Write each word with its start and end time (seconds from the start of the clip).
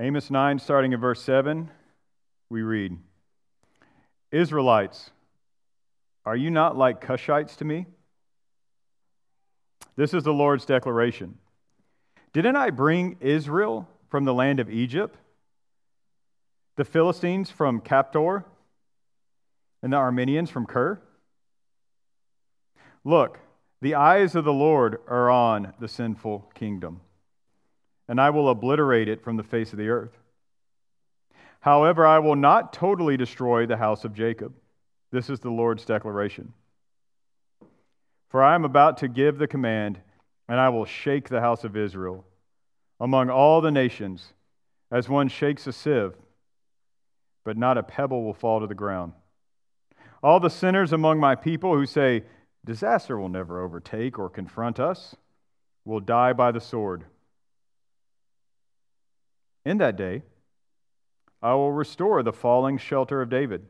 Amos 0.00 0.30
9, 0.30 0.58
starting 0.58 0.94
in 0.94 0.98
verse 0.98 1.22
7, 1.22 1.68
we 2.48 2.62
read 2.62 2.96
Israelites, 4.32 5.10
are 6.24 6.36
you 6.36 6.50
not 6.50 6.74
like 6.74 7.04
Cushites 7.04 7.54
to 7.56 7.66
me? 7.66 7.84
This 9.96 10.14
is 10.14 10.22
the 10.22 10.32
Lord's 10.32 10.64
declaration. 10.64 11.36
Didn't 12.32 12.56
I 12.56 12.70
bring 12.70 13.18
Israel 13.20 13.86
from 14.08 14.24
the 14.24 14.32
land 14.32 14.58
of 14.58 14.70
Egypt, 14.70 15.18
the 16.76 16.86
Philistines 16.86 17.50
from 17.50 17.82
Caphtor, 17.82 18.44
and 19.82 19.92
the 19.92 19.98
Arameans 19.98 20.48
from 20.48 20.64
Kir? 20.64 20.98
Look, 23.04 23.38
the 23.82 23.96
eyes 23.96 24.34
of 24.34 24.46
the 24.46 24.52
Lord 24.54 24.98
are 25.06 25.28
on 25.28 25.74
the 25.78 25.88
sinful 25.88 26.50
kingdom 26.54 27.02
and 28.10 28.20
I 28.20 28.30
will 28.30 28.48
obliterate 28.48 29.08
it 29.08 29.22
from 29.22 29.36
the 29.36 29.44
face 29.44 29.70
of 29.72 29.78
the 29.78 29.88
earth. 29.88 30.18
However, 31.60 32.04
I 32.04 32.18
will 32.18 32.34
not 32.34 32.72
totally 32.72 33.16
destroy 33.16 33.66
the 33.66 33.76
house 33.76 34.04
of 34.04 34.14
Jacob. 34.14 34.52
This 35.12 35.30
is 35.30 35.38
the 35.38 35.50
Lord's 35.50 35.84
declaration. 35.84 36.52
For 38.28 38.42
I 38.42 38.56
am 38.56 38.64
about 38.64 38.96
to 38.98 39.08
give 39.08 39.38
the 39.38 39.46
command, 39.46 40.00
and 40.48 40.58
I 40.58 40.70
will 40.70 40.86
shake 40.86 41.28
the 41.28 41.40
house 41.40 41.62
of 41.62 41.76
Israel 41.76 42.24
among 42.98 43.30
all 43.30 43.60
the 43.60 43.70
nations, 43.70 44.32
as 44.90 45.08
one 45.08 45.28
shakes 45.28 45.68
a 45.68 45.72
sieve, 45.72 46.14
but 47.44 47.56
not 47.56 47.78
a 47.78 47.82
pebble 47.84 48.24
will 48.24 48.34
fall 48.34 48.58
to 48.58 48.66
the 48.66 48.74
ground. 48.74 49.12
All 50.20 50.40
the 50.40 50.50
sinners 50.50 50.92
among 50.92 51.20
my 51.20 51.36
people 51.36 51.76
who 51.76 51.86
say, 51.86 52.24
Disaster 52.64 53.16
will 53.16 53.28
never 53.28 53.62
overtake 53.62 54.18
or 54.18 54.28
confront 54.28 54.80
us, 54.80 55.14
will 55.84 56.00
die 56.00 56.32
by 56.32 56.50
the 56.50 56.60
sword. 56.60 57.04
In 59.64 59.78
that 59.78 59.96
day, 59.96 60.22
I 61.42 61.54
will 61.54 61.72
restore 61.72 62.22
the 62.22 62.32
falling 62.32 62.78
shelter 62.78 63.20
of 63.22 63.30
David. 63.30 63.66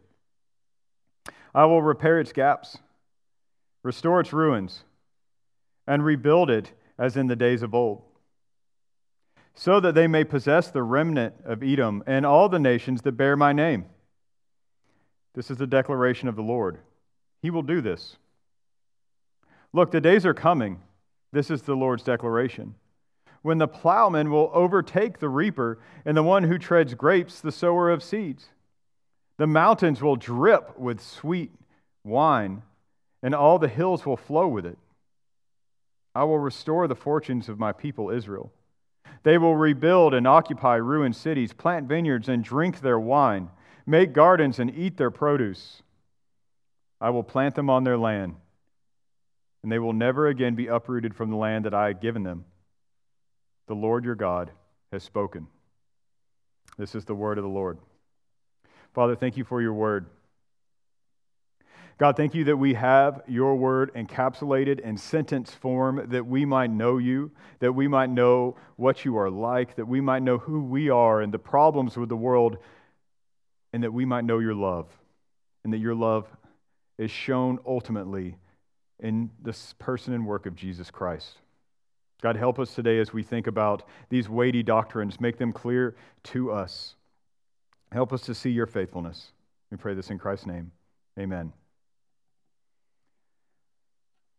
I 1.55 1.65
will 1.65 1.83
repair 1.83 2.21
its 2.21 2.33
gaps, 2.33 2.79
restore 3.83 4.21
its 4.21 4.33
ruins, 4.33 4.85
and 5.87 6.05
rebuild 6.05 6.51
it 6.51 6.73
as 6.99 7.17
in 7.17 7.27
the 7.27 7.37
days 7.37 7.63
of 7.63 7.75
old, 7.75 8.03
so 9.55 9.81
that 9.81 9.95
they 9.95 10.07
may 10.07 10.23
possess 10.23 10.71
the 10.71 10.83
remnant 10.83 11.35
of 11.45 11.63
Edom 11.63 12.05
and 12.07 12.25
all 12.25 12.49
the 12.49 12.59
nations 12.59 13.03
that 13.03 13.13
bear 13.13 13.37
my 13.37 13.53
name. 13.53 13.87
This 15.35 15.51
is 15.51 15.57
the 15.57 15.67
declaration 15.67 16.29
of 16.29 16.37
the 16.37 16.43
Lord. 16.43 16.79
He 17.43 17.51
will 17.51 17.63
do 17.63 17.81
this. 17.81 18.17
Look, 19.73 19.91
the 19.91 20.01
days 20.01 20.27
are 20.27 20.35
coming. 20.35 20.83
This 21.33 21.51
is 21.51 21.63
the 21.63 21.77
Lord's 21.77 22.03
declaration 22.03 22.75
when 23.43 23.59
the 23.59 23.69
plowman 23.69 24.31
will 24.31 24.51
overtake 24.53 25.19
the 25.19 25.29
reaper, 25.29 25.79
and 26.05 26.17
the 26.17 26.23
one 26.23 26.45
who 26.45 26.59
treads 26.59 26.95
grapes, 26.95 27.41
the 27.41 27.53
sower 27.53 27.91
of 27.91 28.03
seeds. 28.03 28.49
The 29.39 29.47
mountains 29.47 30.03
will 30.03 30.17
drip 30.17 30.79
with 30.79 31.01
sweet 31.01 31.51
wine, 32.05 32.63
and 33.23 33.35
all 33.35 33.59
the 33.59 33.69
hills 33.69 34.05
will 34.05 34.17
flow 34.17 34.47
with 34.47 34.67
it. 34.67 34.79
I 36.15 36.25
will 36.25 36.39
restore 36.39 36.89
the 36.89 36.95
fortunes 36.95 37.49
of 37.49 37.59
my 37.59 37.73
people 37.73 38.11
Israel. 38.11 38.53
They 39.23 39.39
will 39.39 39.57
rebuild 39.57 40.13
and 40.13 40.27
occupy 40.27 40.77
ruined 40.77 41.17
cities, 41.17 41.53
plant 41.53 41.89
vineyards 41.89 42.29
and 42.29 42.43
drink 42.43 42.81
their 42.81 42.99
wine, 42.99 43.51
make 43.87 44.13
gardens 44.13 44.59
and 44.59 44.75
eat 44.75 44.97
their 44.97 45.11
produce. 45.11 45.83
I 47.01 47.11
will 47.11 47.23
plant 47.23 47.55
them 47.55 47.71
on 47.71 47.85
their 47.85 47.97
land, 47.97 48.37
and 49.63 49.71
they 49.71 49.79
will 49.79 49.93
never 49.93 50.27
again 50.27 50.55
be 50.55 50.67
uprooted 50.67 51.15
from 51.15 51.31
the 51.31 51.37
land 51.37 51.65
that 51.65 51.75
I 51.75 51.87
had 51.87 52.01
given 52.01 52.23
them. 52.23 52.45
The 53.71 53.77
Lord 53.77 54.05
your 54.05 54.17
God 54.17 54.51
has 54.91 55.05
spoken. 55.05 55.47
This 56.77 56.97
is 56.97 57.05
the 57.05 57.15
word 57.15 57.39
of 57.39 57.45
the 57.45 57.49
Lord. 57.49 57.79
Father, 58.93 59.15
thank 59.15 59.37
you 59.37 59.45
for 59.45 59.63
your 59.63 59.75
word. 59.75 60.07
God, 61.97 62.17
thank 62.17 62.35
you 62.35 62.43
that 62.47 62.57
we 62.57 62.75
have 62.75 63.23
your 63.29 63.55
word 63.55 63.95
encapsulated 63.95 64.81
in 64.81 64.97
sentence 64.97 65.55
form 65.55 66.05
that 66.09 66.27
we 66.27 66.45
might 66.45 66.73
know 66.73 66.99
you, 66.99 67.31
that 67.61 67.71
we 67.71 67.87
might 67.87 68.11
know 68.11 68.57
what 68.75 69.05
you 69.05 69.17
are 69.17 69.31
like, 69.31 69.77
that 69.77 69.87
we 69.87 70.01
might 70.01 70.25
know 70.25 70.39
who 70.39 70.65
we 70.65 70.91
are 70.91 71.21
and 71.21 71.33
the 71.33 71.39
problems 71.39 71.97
with 71.97 72.09
the 72.09 72.17
world, 72.17 72.59
and 73.73 73.85
that 73.85 73.93
we 73.93 74.05
might 74.05 74.25
know 74.25 74.41
your 74.41 74.57
love, 74.57 74.89
and 75.63 75.73
that 75.73 75.79
your 75.79 75.95
love 75.95 76.27
is 76.99 77.13
shown 77.13 77.61
ultimately 77.65 78.35
in 78.99 79.31
this 79.41 79.77
person 79.79 80.13
and 80.13 80.27
work 80.27 80.45
of 80.45 80.57
Jesus 80.57 80.91
Christ. 80.91 81.37
God, 82.21 82.37
help 82.37 82.59
us 82.59 82.75
today 82.75 82.99
as 82.99 83.13
we 83.13 83.23
think 83.23 83.47
about 83.47 83.83
these 84.09 84.29
weighty 84.29 84.63
doctrines. 84.63 85.21
Make 85.21 85.39
them 85.39 85.53
clear 85.53 85.97
to 86.25 86.53
us. 86.53 86.95
Help 87.93 88.13
us 88.13 88.23
to 88.23 88.35
see 88.35 88.51
your 88.51 88.67
faithfulness. 88.67 89.33
We 89.71 89.77
pray 89.77 89.95
this 89.95 90.11
in 90.11 90.19
Christ's 90.19 90.47
name. 90.47 90.73
Amen. 91.19 91.53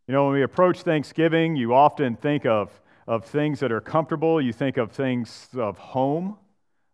You 0.07 0.13
know, 0.13 0.25
when 0.25 0.33
we 0.33 0.43
approach 0.43 0.81
Thanksgiving, 0.81 1.55
you 1.55 1.73
often 1.73 2.15
think 2.15 2.45
of, 2.45 2.81
of 3.07 3.25
things 3.25 3.59
that 3.61 3.71
are 3.71 3.81
comfortable. 3.81 4.41
You 4.41 4.53
think 4.53 4.77
of 4.77 4.91
things 4.91 5.47
of 5.55 5.77
home. 5.77 6.37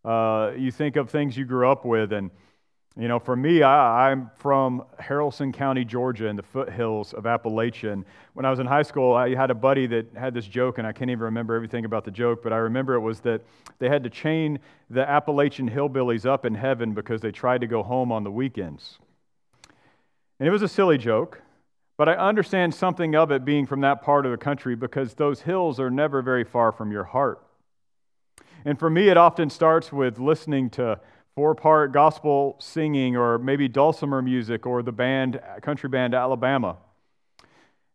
Uh, 0.06 0.52
you 0.58 0.72
think 0.72 0.96
of 0.96 1.10
things 1.10 1.36
you 1.36 1.46
grew 1.46 1.70
up 1.70 1.84
with. 1.84 2.14
And 2.14 2.32
you 3.00 3.08
know, 3.08 3.20
for 3.20 3.36
me, 3.36 3.62
I, 3.62 4.12
am 4.12 4.32
from 4.38 4.84
Haralson 5.00 5.54
County, 5.54 5.86
Georgia, 5.86 6.26
in 6.28 6.36
the 6.36 6.42
foothills 6.42 7.14
of 7.14 7.28
Appalachian. 7.28 8.04
When 8.34 8.44
I 8.44 8.50
was 8.50 8.58
in 8.58 8.66
high 8.66 8.82
school, 8.82 9.14
I 9.14 9.36
had 9.36 9.52
a 9.52 9.56
buddy 9.56 9.86
that 9.88 10.08
had 10.16 10.34
this 10.34 10.48
joke, 10.48 10.80
and 10.80 10.88
I 10.88 10.94
can't 10.94 11.12
even 11.12 11.26
remember 11.26 11.56
everything 11.56 11.86
about 11.86 12.06
the 12.06 12.12
joke, 12.12 12.42
but 12.42 12.52
I 12.52 12.58
remember 12.58 12.96
it 12.96 13.02
was 13.02 13.20
that 13.20 13.42
they 13.78 13.88
had 13.88 14.04
to 14.04 14.10
chain 14.10 14.58
the 14.90 15.08
Appalachian 15.08 15.70
hillbillies 15.70 16.26
up 16.26 16.44
in 16.44 16.56
heaven 16.56 16.94
because 16.94 17.22
they 17.22 17.32
tried 17.32 17.62
to 17.62 17.68
go 17.68 17.84
home 17.84 18.12
on 18.12 18.24
the 18.24 18.32
weekends. 18.32 18.98
And 20.40 20.48
it 20.48 20.52
was 20.52 20.64
a 20.64 20.68
silly 20.68 20.98
joke, 20.98 21.44
but 21.98 22.10
I 22.10 22.14
understand 22.14 22.74
something 22.74 23.16
of 23.16 23.32
it 23.32 23.46
being 23.46 23.68
from 23.68 23.82
that 23.82 24.02
part 24.02 24.26
of 24.26 24.32
the 24.32 24.38
country 24.38 24.76
because 24.76 25.14
those 25.14 25.42
hills 25.42 25.80
are 25.80 25.92
never 25.92 26.24
very 26.24 26.44
far 26.44 26.72
from 26.72 26.92
your 26.92 27.04
heart. 27.04 27.44
And 28.66 28.80
for 28.80 28.90
me, 28.90 29.10
it 29.10 29.18
often 29.18 29.52
starts 29.52 29.94
with 29.94 30.18
listening 30.18 30.72
to 30.72 31.00
four 31.38 31.54
part 31.54 31.92
gospel 31.92 32.56
singing 32.58 33.16
or 33.16 33.38
maybe 33.38 33.68
dulcimer 33.68 34.24
music 34.24 34.66
or 34.66 34.82
the 34.82 34.92
band, 34.92 35.40
country 35.62 35.88
band 35.88 36.16
Alabama. 36.16 36.78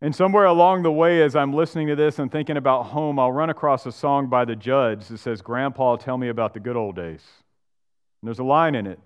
And 0.01 0.15
somewhere 0.15 0.45
along 0.45 0.85
the 0.85 0.93
way, 0.93 1.21
as 1.21 1.35
I'm 1.35 1.53
listening 1.53 1.89
to 1.89 1.97
this 1.97 2.21
and 2.21 2.31
thinking 2.31 2.57
about 2.57 2.85
home, 2.85 3.19
I'll 3.19 3.33
run 3.33 3.51
across 3.51 3.85
a 3.85 3.91
song 3.91 4.29
by 4.29 4.45
the 4.45 4.55
Judds 4.55 5.09
that 5.09 5.19
says, 5.19 5.43
Grandpa, 5.43 5.97
tell 5.97 6.17
me 6.19 6.29
about 6.29 6.55
the 6.55 6.61
good 6.61 6.77
old 6.77 6.95
days. 6.95 7.25
And 8.21 8.29
there's 8.29 8.39
a 8.39 8.45
line 8.45 8.77
in 8.77 8.87
it 8.87 9.01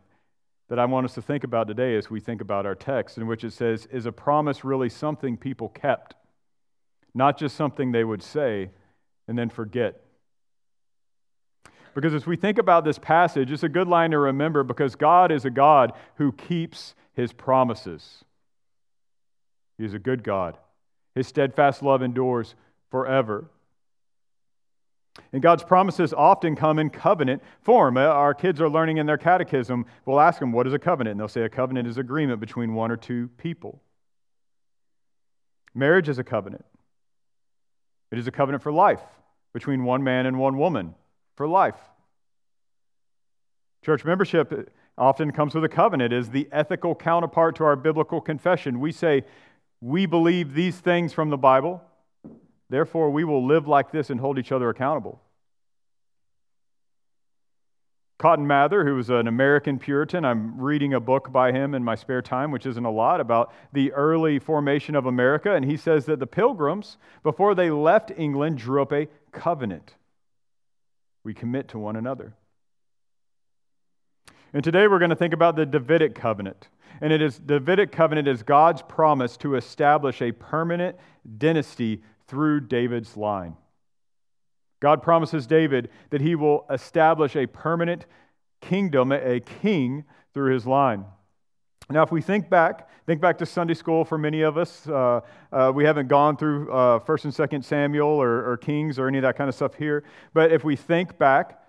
that 0.69 0.79
I 0.79 0.85
want 0.85 1.07
us 1.07 1.15
to 1.15 1.23
think 1.23 1.43
about 1.43 1.67
today 1.67 1.97
as 1.97 2.11
we 2.11 2.21
think 2.21 2.43
about 2.43 2.67
our 2.67 2.75
text, 2.75 3.17
in 3.17 3.27
which 3.27 3.43
it 3.43 3.55
says, 3.55 3.87
Is 3.87 4.05
a 4.05 4.13
promise 4.13 4.65
really 4.65 4.91
something 4.91 5.39
people 5.39 5.71
kept? 5.71 6.15
Not 7.15 7.39
just 7.39 7.57
something 7.57 7.91
they 7.91 8.05
would 8.05 8.23
say 8.23 8.69
and 9.29 9.39
then 9.39 9.49
forget 9.49 10.03
because 11.97 12.13
as 12.13 12.27
we 12.27 12.37
think 12.37 12.59
about 12.59 12.85
this 12.85 12.99
passage, 12.99 13.51
it's 13.51 13.63
a 13.63 13.71
good 13.71 13.89
line 13.89 14.11
to 14.11 14.19
remember 14.19 14.63
because 14.63 14.95
God 14.95 15.33
is 15.33 15.47
a 15.47 15.51
God 15.51 15.95
who 16.17 16.31
keeps 16.31 16.95
his 17.15 17.33
promises. 17.33 18.23
He 19.79 19.87
is 19.87 19.95
a 19.95 19.99
good 19.99 20.23
God. 20.23 20.59
His 21.15 21.27
steadfast 21.27 21.83
love 21.83 22.03
endures 22.03 22.55
forever. 22.91 23.49
And 25.33 25.41
God's 25.41 25.65
promises 25.65 26.13
often 26.13 26.55
come 26.55 26.79
in 26.79 26.91
covenant 26.91 27.43
form. 27.63 27.97
Uh, 27.97 28.03
our 28.03 28.35
kids 28.35 28.61
are 28.61 28.69
learning 28.69 28.99
in 28.99 29.07
their 29.07 29.17
catechism. 29.17 29.87
We'll 30.05 30.21
ask 30.21 30.39
them, 30.39 30.53
What 30.53 30.67
is 30.67 30.75
a 30.75 30.79
covenant? 30.79 31.13
And 31.13 31.21
they'll 31.21 31.29
say, 31.29 31.45
A 31.45 31.49
covenant 31.49 31.89
is 31.89 31.97
agreement 31.97 32.41
between 32.41 32.75
one 32.75 32.91
or 32.91 32.99
two 32.99 33.31
people. 33.39 33.81
Marriage 35.75 36.11
is 36.11 36.19
a 36.19 36.25
covenant, 36.25 36.67
it 38.13 38.19
is 38.19 38.27
a 38.27 38.33
covenant 38.33 38.63
for 38.63 38.71
life 38.71 39.01
between 39.55 39.85
one 39.85 40.05
man 40.05 40.27
and 40.27 40.39
one 40.39 40.59
woman 40.59 40.95
for 41.37 41.47
life. 41.47 41.79
Church 43.85 44.05
membership 44.05 44.73
often 44.99 45.31
comes 45.31 45.55
with 45.55 45.63
a 45.63 45.69
covenant 45.69 46.13
as 46.13 46.31
the 46.31 46.49
ethical 46.51 46.95
counterpart 46.95 47.55
to 47.57 47.65
our 47.65 47.77
biblical 47.77 48.21
confession. 48.21 48.81
We 48.81 48.91
say, 48.91 49.25
we 49.81 50.07
believe 50.07 50.55
these 50.55 50.77
things 50.79 51.13
from 51.13 51.31
the 51.31 51.37
Bible, 51.37 51.83
therefore 52.71 53.11
we 53.11 53.23
will 53.23 53.47
live 53.47 53.69
like 53.69 53.93
this 53.93 54.11
and 54.11 54.19
hold 54.19 54.39
each 54.39 54.51
other 54.51 54.71
accountable. 54.71 55.21
Cotton 58.19 58.47
Mather, 58.47 58.87
who 58.87 58.95
was 58.95 59.11
an 59.11 59.29
American 59.29 59.79
Puritan, 59.79 60.25
I'm 60.25 60.59
reading 60.59 60.95
a 60.95 61.01
book 61.01 61.31
by 61.31 61.53
him 61.53 61.75
in 61.75 61.85
my 61.85 61.95
spare 61.95 62.23
time, 62.23 62.51
which 62.51 62.65
isn't 62.65 62.85
a 62.85 62.91
lot, 62.91 63.21
about 63.21 63.53
the 63.75 63.93
early 63.93 64.39
formation 64.39 64.97
of 64.97 65.05
America. 65.05 65.55
And 65.55 65.67
he 65.67 65.77
says 65.77 66.07
that 66.07 66.19
the 66.19 66.27
pilgrims, 66.27 66.97
before 67.23 67.55
they 67.55 67.71
left 67.71 68.11
England, 68.17 68.57
drew 68.57 68.81
up 68.81 68.91
a 68.91 69.09
covenant 69.33 69.97
we 71.27 71.35
commit 71.35 71.67
to 71.67 71.79
one 71.79 71.97
another. 71.97 72.35
And 74.53 74.63
today 74.63 74.87
we're 74.87 75.01
going 75.01 75.11
to 75.11 75.17
think 75.17 75.35
about 75.35 75.57
the 75.57 75.67
Davidic 75.67 76.15
covenant. 76.15 76.69
And 77.01 77.13
it 77.13 77.21
is 77.21 77.37
Davidic 77.37 77.91
covenant 77.91 78.29
is 78.29 78.45
God's 78.45 78.81
promise 78.81 79.37
to 79.39 79.57
establish 79.57 80.23
a 80.23 80.31
permanent 80.31 80.97
dynasty 81.37 82.01
through 82.29 82.61
David's 82.61 83.17
line. 83.17 83.57
God 84.79 85.03
promises 85.03 85.49
David 85.49 85.91
that 86.11 86.21
he 86.21 86.37
will 86.37 86.65
establish 86.71 87.35
a 87.35 87.49
permanent 87.49 88.07
kingdom, 88.61 89.11
a 89.11 89.41
king 89.41 90.05
through 90.33 90.55
his 90.55 90.65
line. 90.65 91.07
Now, 91.89 92.03
if 92.03 92.11
we 92.11 92.21
think 92.21 92.51
back, 92.51 92.89
think 93.07 93.21
back 93.21 93.39
to 93.39 93.47
Sunday 93.47 93.75
school 93.75 94.05
for 94.05 94.19
many 94.19 94.43
of 94.43 94.59
us. 94.59 94.89
Uh, 94.89 95.21
uh, 95.53 95.71
we 95.73 95.85
haven't 95.85 96.09
gone 96.09 96.37
through 96.37 96.73
uh, 96.73 96.99
1st 96.99 97.25
and 97.25 97.33
2nd 97.33 97.65
Samuel 97.65 98.09
or, 98.09 98.51
or 98.51 98.57
Kings 98.57 98.99
or 98.99 99.07
any 99.07 99.19
of 99.19 99.23
that 99.23 99.37
kind 99.37 99.49
of 99.49 99.55
stuff 99.55 99.75
here. 99.75 100.03
But 100.35 100.51
if 100.51 100.65
we 100.65 100.75
think 100.75 101.17
back 101.17 101.61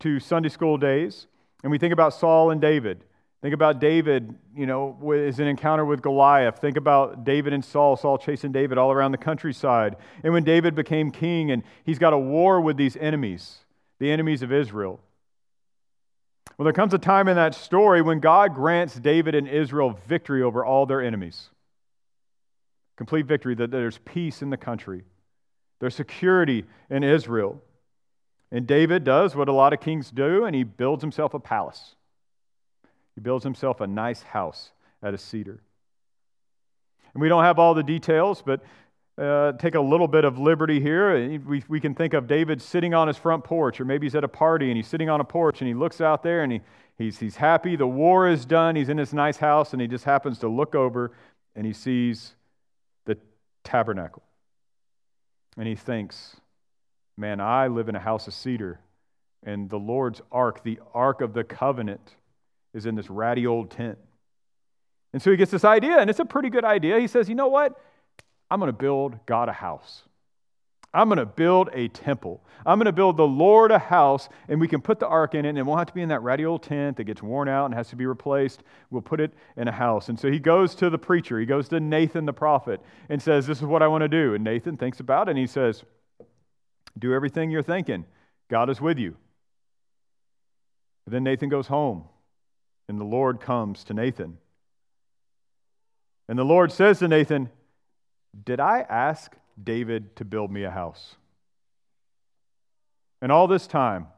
to 0.00 0.18
Sunday 0.18 0.48
school 0.48 0.78
days 0.78 1.26
and 1.62 1.70
we 1.70 1.76
think 1.76 1.92
about 1.92 2.14
Saul 2.14 2.52
and 2.52 2.60
David, 2.60 3.04
think 3.42 3.52
about 3.52 3.78
David, 3.78 4.34
you 4.56 4.64
know, 4.64 4.96
is 5.12 5.40
an 5.40 5.46
encounter 5.46 5.84
with 5.84 6.00
Goliath. 6.00 6.58
Think 6.58 6.78
about 6.78 7.24
David 7.24 7.52
and 7.52 7.62
Saul, 7.62 7.98
Saul 7.98 8.16
chasing 8.16 8.52
David 8.52 8.78
all 8.78 8.92
around 8.92 9.12
the 9.12 9.18
countryside. 9.18 9.96
And 10.24 10.32
when 10.32 10.42
David 10.44 10.74
became 10.74 11.10
king 11.10 11.50
and 11.50 11.62
he's 11.84 11.98
got 11.98 12.14
a 12.14 12.18
war 12.18 12.62
with 12.62 12.78
these 12.78 12.96
enemies, 12.96 13.58
the 13.98 14.10
enemies 14.10 14.42
of 14.42 14.52
Israel. 14.52 15.00
Well, 16.56 16.64
there 16.64 16.72
comes 16.72 16.94
a 16.94 16.98
time 16.98 17.28
in 17.28 17.36
that 17.36 17.54
story 17.54 18.00
when 18.00 18.20
God 18.20 18.54
grants 18.54 18.94
David 18.94 19.34
and 19.34 19.46
Israel 19.46 19.98
victory 20.06 20.42
over 20.42 20.64
all 20.64 20.86
their 20.86 21.02
enemies. 21.02 21.50
Complete 22.96 23.26
victory, 23.26 23.54
that 23.54 23.70
there's 23.70 23.98
peace 23.98 24.40
in 24.40 24.50
the 24.50 24.56
country, 24.56 25.04
there's 25.80 25.94
security 25.94 26.64
in 26.88 27.04
Israel. 27.04 27.62
And 28.52 28.66
David 28.66 29.04
does 29.04 29.34
what 29.34 29.48
a 29.48 29.52
lot 29.52 29.72
of 29.72 29.80
kings 29.80 30.10
do, 30.10 30.44
and 30.44 30.54
he 30.54 30.62
builds 30.62 31.02
himself 31.02 31.34
a 31.34 31.40
palace. 31.40 31.96
He 33.14 33.20
builds 33.20 33.44
himself 33.44 33.80
a 33.80 33.86
nice 33.86 34.22
house 34.22 34.70
at 35.02 35.12
a 35.12 35.18
cedar. 35.18 35.60
And 37.12 37.20
we 37.20 37.28
don't 37.28 37.42
have 37.42 37.58
all 37.58 37.74
the 37.74 37.82
details, 37.82 38.42
but 38.44 38.62
uh, 39.18 39.52
take 39.52 39.74
a 39.74 39.80
little 39.80 40.08
bit 40.08 40.24
of 40.24 40.38
liberty 40.38 40.80
here. 40.80 41.38
We, 41.38 41.62
we 41.68 41.80
can 41.80 41.94
think 41.94 42.12
of 42.12 42.26
David 42.26 42.60
sitting 42.60 42.94
on 42.94 43.08
his 43.08 43.16
front 43.16 43.44
porch, 43.44 43.80
or 43.80 43.84
maybe 43.84 44.06
he's 44.06 44.14
at 44.14 44.24
a 44.24 44.28
party 44.28 44.68
and 44.68 44.76
he's 44.76 44.86
sitting 44.86 45.08
on 45.08 45.20
a 45.20 45.24
porch 45.24 45.60
and 45.60 45.68
he 45.68 45.74
looks 45.74 46.00
out 46.00 46.22
there 46.22 46.42
and 46.42 46.52
he, 46.52 46.60
he's, 46.98 47.18
he's 47.18 47.36
happy. 47.36 47.76
The 47.76 47.86
war 47.86 48.28
is 48.28 48.44
done. 48.44 48.76
He's 48.76 48.88
in 48.88 48.98
his 48.98 49.14
nice 49.14 49.38
house 49.38 49.72
and 49.72 49.80
he 49.80 49.88
just 49.88 50.04
happens 50.04 50.38
to 50.40 50.48
look 50.48 50.74
over 50.74 51.12
and 51.54 51.66
he 51.66 51.72
sees 51.72 52.34
the 53.06 53.16
tabernacle. 53.64 54.22
And 55.56 55.66
he 55.66 55.74
thinks, 55.74 56.36
man, 57.16 57.40
I 57.40 57.68
live 57.68 57.88
in 57.88 57.96
a 57.96 58.00
house 58.00 58.26
of 58.26 58.34
cedar, 58.34 58.80
and 59.42 59.70
the 59.70 59.78
Lord's 59.78 60.20
ark, 60.30 60.62
the 60.62 60.78
ark 60.92 61.22
of 61.22 61.32
the 61.32 61.44
covenant, 61.44 62.16
is 62.74 62.84
in 62.84 62.94
this 62.94 63.08
ratty 63.08 63.46
old 63.46 63.70
tent. 63.70 63.96
And 65.14 65.22
so 65.22 65.30
he 65.30 65.38
gets 65.38 65.50
this 65.50 65.64
idea, 65.64 65.96
and 65.98 66.10
it's 66.10 66.18
a 66.18 66.26
pretty 66.26 66.50
good 66.50 66.64
idea. 66.64 67.00
He 67.00 67.06
says, 67.06 67.30
you 67.30 67.34
know 67.34 67.48
what? 67.48 67.80
I'm 68.50 68.60
going 68.60 68.72
to 68.72 68.76
build 68.76 69.18
God 69.26 69.48
a 69.48 69.52
house. 69.52 70.02
I'm 70.96 71.08
going 71.08 71.18
to 71.18 71.26
build 71.26 71.68
a 71.74 71.88
temple. 71.88 72.42
I'm 72.64 72.78
going 72.78 72.86
to 72.86 72.92
build 72.92 73.18
the 73.18 73.26
Lord 73.26 73.70
a 73.70 73.78
house, 73.78 74.30
and 74.48 74.58
we 74.58 74.66
can 74.66 74.80
put 74.80 74.98
the 74.98 75.06
ark 75.06 75.34
in 75.34 75.44
it, 75.44 75.50
and 75.50 75.58
it 75.58 75.66
won't 75.66 75.78
have 75.78 75.88
to 75.88 75.94
be 75.94 76.00
in 76.00 76.08
that 76.08 76.22
ratty 76.22 76.46
old 76.46 76.62
tent 76.62 76.96
that 76.96 77.04
gets 77.04 77.22
worn 77.22 77.48
out 77.48 77.66
and 77.66 77.74
has 77.74 77.88
to 77.88 77.96
be 77.96 78.06
replaced. 78.06 78.62
We'll 78.90 79.02
put 79.02 79.20
it 79.20 79.32
in 79.58 79.68
a 79.68 79.72
house. 79.72 80.08
And 80.08 80.18
so 80.18 80.30
he 80.30 80.38
goes 80.38 80.74
to 80.76 80.88
the 80.88 80.96
preacher, 80.96 81.38
he 81.38 81.44
goes 81.44 81.68
to 81.68 81.80
Nathan 81.80 82.24
the 82.24 82.32
prophet, 82.32 82.80
and 83.10 83.20
says, 83.20 83.46
This 83.46 83.58
is 83.58 83.64
what 83.64 83.82
I 83.82 83.88
want 83.88 84.02
to 84.02 84.08
do. 84.08 84.34
And 84.34 84.42
Nathan 84.42 84.78
thinks 84.78 84.98
about 84.98 85.28
it, 85.28 85.32
and 85.32 85.38
he 85.38 85.46
says, 85.46 85.84
Do 86.98 87.12
everything 87.12 87.50
you're 87.50 87.62
thinking. 87.62 88.06
God 88.48 88.70
is 88.70 88.80
with 88.80 88.98
you. 88.98 89.16
But 91.04 91.12
then 91.12 91.24
Nathan 91.24 91.50
goes 91.50 91.66
home, 91.66 92.04
and 92.88 92.98
the 92.98 93.04
Lord 93.04 93.40
comes 93.40 93.84
to 93.84 93.94
Nathan. 93.94 94.38
And 96.26 96.38
the 96.38 96.44
Lord 96.44 96.72
says 96.72 97.00
to 97.00 97.08
Nathan, 97.08 97.50
did 98.44 98.60
I 98.60 98.80
ask 98.80 99.34
David 99.62 100.16
to 100.16 100.24
build 100.24 100.50
me 100.50 100.64
a 100.64 100.70
house? 100.70 101.16
And 103.22 103.32
all 103.32 103.46
this 103.46 103.66
time, 103.66 104.08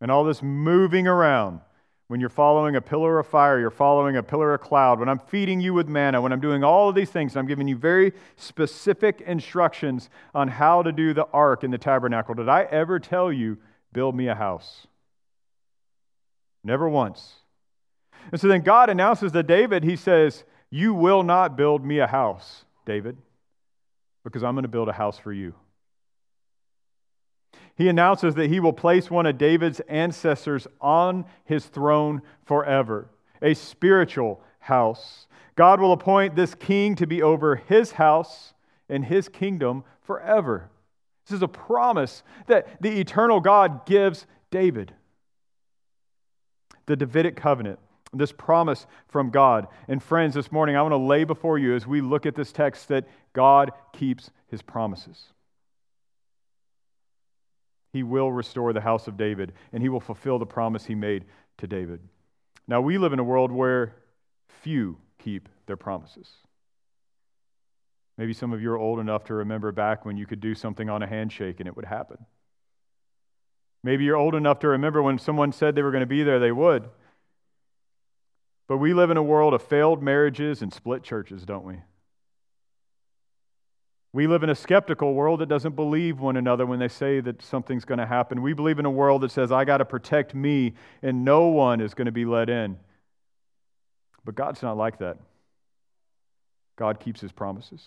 and 0.00 0.10
all 0.10 0.24
this 0.24 0.42
moving 0.42 1.06
around, 1.08 1.60
when 2.08 2.20
you're 2.20 2.28
following 2.28 2.76
a 2.76 2.80
pillar 2.80 3.18
of 3.18 3.26
fire, 3.26 3.58
you're 3.58 3.70
following 3.70 4.16
a 4.16 4.22
pillar 4.22 4.54
of 4.54 4.60
cloud, 4.60 5.00
when 5.00 5.08
I'm 5.08 5.18
feeding 5.18 5.60
you 5.60 5.74
with 5.74 5.88
manna, 5.88 6.20
when 6.20 6.32
I'm 6.32 6.40
doing 6.40 6.62
all 6.62 6.88
of 6.88 6.94
these 6.94 7.10
things, 7.10 7.36
I'm 7.36 7.46
giving 7.46 7.66
you 7.66 7.76
very 7.76 8.12
specific 8.36 9.20
instructions 9.22 10.08
on 10.32 10.48
how 10.48 10.82
to 10.82 10.92
do 10.92 11.12
the 11.12 11.26
ark 11.32 11.64
in 11.64 11.72
the 11.72 11.78
tabernacle. 11.78 12.34
Did 12.34 12.48
I 12.48 12.62
ever 12.64 13.00
tell 13.00 13.32
you, 13.32 13.58
build 13.92 14.14
me 14.14 14.28
a 14.28 14.36
house? 14.36 14.86
Never 16.62 16.88
once. 16.88 17.36
And 18.30 18.40
so 18.40 18.46
then 18.46 18.60
God 18.60 18.88
announces 18.88 19.32
to 19.32 19.42
David, 19.42 19.82
He 19.82 19.96
says, 19.96 20.44
You 20.70 20.94
will 20.94 21.24
not 21.24 21.56
build 21.56 21.84
me 21.84 21.98
a 21.98 22.06
house. 22.06 22.65
David, 22.86 23.18
because 24.24 24.42
I'm 24.42 24.54
going 24.54 24.62
to 24.62 24.68
build 24.68 24.88
a 24.88 24.92
house 24.92 25.18
for 25.18 25.32
you. 25.32 25.54
He 27.76 27.88
announces 27.88 28.34
that 28.36 28.48
he 28.48 28.58
will 28.58 28.72
place 28.72 29.10
one 29.10 29.26
of 29.26 29.36
David's 29.36 29.80
ancestors 29.80 30.66
on 30.80 31.26
his 31.44 31.66
throne 31.66 32.22
forever, 32.46 33.10
a 33.42 33.52
spiritual 33.52 34.40
house. 34.60 35.26
God 35.56 35.80
will 35.80 35.92
appoint 35.92 36.34
this 36.34 36.54
king 36.54 36.94
to 36.96 37.06
be 37.06 37.22
over 37.22 37.56
his 37.56 37.92
house 37.92 38.54
and 38.88 39.04
his 39.04 39.28
kingdom 39.28 39.84
forever. 40.00 40.70
This 41.26 41.36
is 41.36 41.42
a 41.42 41.48
promise 41.48 42.22
that 42.46 42.80
the 42.80 42.98
eternal 42.98 43.40
God 43.40 43.84
gives 43.84 44.26
David. 44.50 44.94
The 46.86 46.96
Davidic 46.96 47.36
covenant 47.36 47.80
this 48.12 48.32
promise 48.32 48.86
from 49.08 49.30
God. 49.30 49.66
And 49.88 50.02
friends, 50.02 50.34
this 50.34 50.52
morning 50.52 50.76
I 50.76 50.82
want 50.82 50.92
to 50.92 50.96
lay 50.96 51.24
before 51.24 51.58
you 51.58 51.74
as 51.74 51.86
we 51.86 52.00
look 52.00 52.26
at 52.26 52.34
this 52.34 52.52
text 52.52 52.88
that 52.88 53.06
God 53.32 53.72
keeps 53.92 54.30
his 54.48 54.62
promises. 54.62 55.26
He 57.92 58.02
will 58.02 58.30
restore 58.30 58.72
the 58.72 58.80
house 58.80 59.08
of 59.08 59.16
David, 59.16 59.52
and 59.72 59.82
he 59.82 59.88
will 59.88 60.00
fulfill 60.00 60.38
the 60.38 60.46
promise 60.46 60.84
he 60.84 60.94
made 60.94 61.24
to 61.58 61.66
David. 61.66 62.00
Now, 62.68 62.80
we 62.80 62.98
live 62.98 63.12
in 63.12 63.18
a 63.18 63.24
world 63.24 63.50
where 63.50 63.96
few 64.48 64.98
keep 65.18 65.48
their 65.66 65.76
promises. 65.76 66.30
Maybe 68.18 68.32
some 68.32 68.52
of 68.52 68.62
you 68.62 68.70
are 68.72 68.78
old 68.78 68.98
enough 68.98 69.24
to 69.24 69.34
remember 69.34 69.72
back 69.72 70.04
when 70.04 70.16
you 70.16 70.26
could 70.26 70.40
do 70.40 70.54
something 70.54 70.88
on 70.88 71.02
a 71.02 71.06
handshake 71.06 71.60
and 71.60 71.66
it 71.66 71.76
would 71.76 71.84
happen. 71.84 72.18
Maybe 73.82 74.04
you're 74.04 74.16
old 74.16 74.34
enough 74.34 74.58
to 74.60 74.68
remember 74.68 75.02
when 75.02 75.18
someone 75.18 75.52
said 75.52 75.74
they 75.74 75.82
were 75.82 75.90
going 75.90 76.00
to 76.00 76.06
be 76.06 76.22
there, 76.22 76.38
they 76.38 76.52
would. 76.52 76.88
But 78.68 78.78
we 78.78 78.94
live 78.94 79.10
in 79.10 79.16
a 79.16 79.22
world 79.22 79.54
of 79.54 79.62
failed 79.62 80.02
marriages 80.02 80.62
and 80.62 80.72
split 80.72 81.02
churches, 81.02 81.44
don't 81.44 81.64
we? 81.64 81.76
We 84.12 84.26
live 84.26 84.42
in 84.42 84.50
a 84.50 84.54
skeptical 84.54 85.12
world 85.12 85.40
that 85.40 85.48
doesn't 85.48 85.76
believe 85.76 86.20
one 86.20 86.38
another 86.38 86.64
when 86.64 86.78
they 86.78 86.88
say 86.88 87.20
that 87.20 87.42
something's 87.42 87.84
going 87.84 87.98
to 87.98 88.06
happen. 88.06 88.40
We 88.40 88.54
believe 88.54 88.78
in 88.78 88.86
a 88.86 88.90
world 88.90 89.20
that 89.20 89.30
says, 89.30 89.52
I 89.52 89.66
got 89.66 89.78
to 89.78 89.84
protect 89.84 90.34
me 90.34 90.72
and 91.02 91.24
no 91.24 91.48
one 91.48 91.80
is 91.80 91.92
going 91.92 92.06
to 92.06 92.12
be 92.12 92.24
let 92.24 92.48
in. 92.48 92.78
But 94.24 94.34
God's 94.34 94.62
not 94.62 94.76
like 94.76 94.98
that. 95.00 95.18
God 96.76 96.98
keeps 96.98 97.20
his 97.20 97.30
promises. 97.30 97.84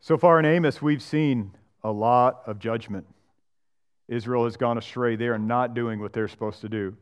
So 0.00 0.16
far 0.16 0.38
in 0.38 0.44
Amos, 0.44 0.80
we've 0.80 1.02
seen 1.02 1.52
a 1.82 1.90
lot 1.90 2.42
of 2.46 2.58
judgment. 2.58 3.06
Israel 4.08 4.44
has 4.44 4.56
gone 4.56 4.78
astray. 4.78 5.16
They 5.16 5.28
are 5.28 5.38
not 5.38 5.74
doing 5.74 6.00
what 6.00 6.12
they're 6.12 6.28
supposed 6.28 6.60
to 6.62 6.68
do. 6.68 6.96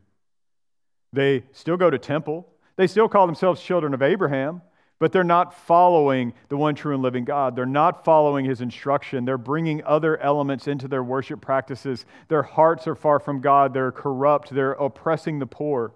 They 1.11 1.43
still 1.51 1.77
go 1.77 1.89
to 1.89 1.97
temple. 1.97 2.47
They 2.75 2.87
still 2.87 3.09
call 3.09 3.25
themselves 3.25 3.61
children 3.61 3.93
of 3.93 4.01
Abraham, 4.01 4.61
but 4.99 5.11
they're 5.11 5.23
not 5.23 5.53
following 5.53 6.33
the 6.49 6.57
one 6.57 6.75
true 6.75 6.93
and 6.93 7.03
living 7.03 7.25
God. 7.25 7.55
They're 7.55 7.65
not 7.65 8.05
following 8.05 8.45
his 8.45 8.61
instruction. 8.61 9.25
They're 9.25 9.37
bringing 9.37 9.83
other 9.83 10.17
elements 10.17 10.67
into 10.67 10.87
their 10.87 11.03
worship 11.03 11.41
practices. 11.41 12.05
Their 12.27 12.43
hearts 12.43 12.87
are 12.87 12.95
far 12.95 13.19
from 13.19 13.41
God. 13.41 13.73
They're 13.73 13.91
corrupt. 13.91 14.51
They're 14.51 14.73
oppressing 14.73 15.39
the 15.39 15.47
poor. 15.47 15.93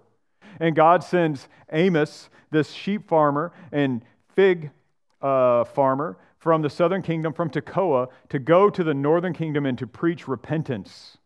And 0.60 0.74
God 0.74 1.02
sends 1.02 1.48
Amos, 1.72 2.28
this 2.50 2.70
sheep 2.70 3.08
farmer 3.08 3.52
and 3.72 4.02
fig 4.34 4.70
uh, 5.20 5.64
farmer 5.64 6.18
from 6.38 6.62
the 6.62 6.70
southern 6.70 7.00
kingdom, 7.00 7.32
from 7.32 7.48
Tekoa, 7.48 8.08
to 8.28 8.38
go 8.38 8.68
to 8.68 8.84
the 8.84 8.94
northern 8.94 9.32
kingdom 9.32 9.64
and 9.64 9.78
to 9.78 9.86
preach 9.86 10.28
repentance 10.28 11.16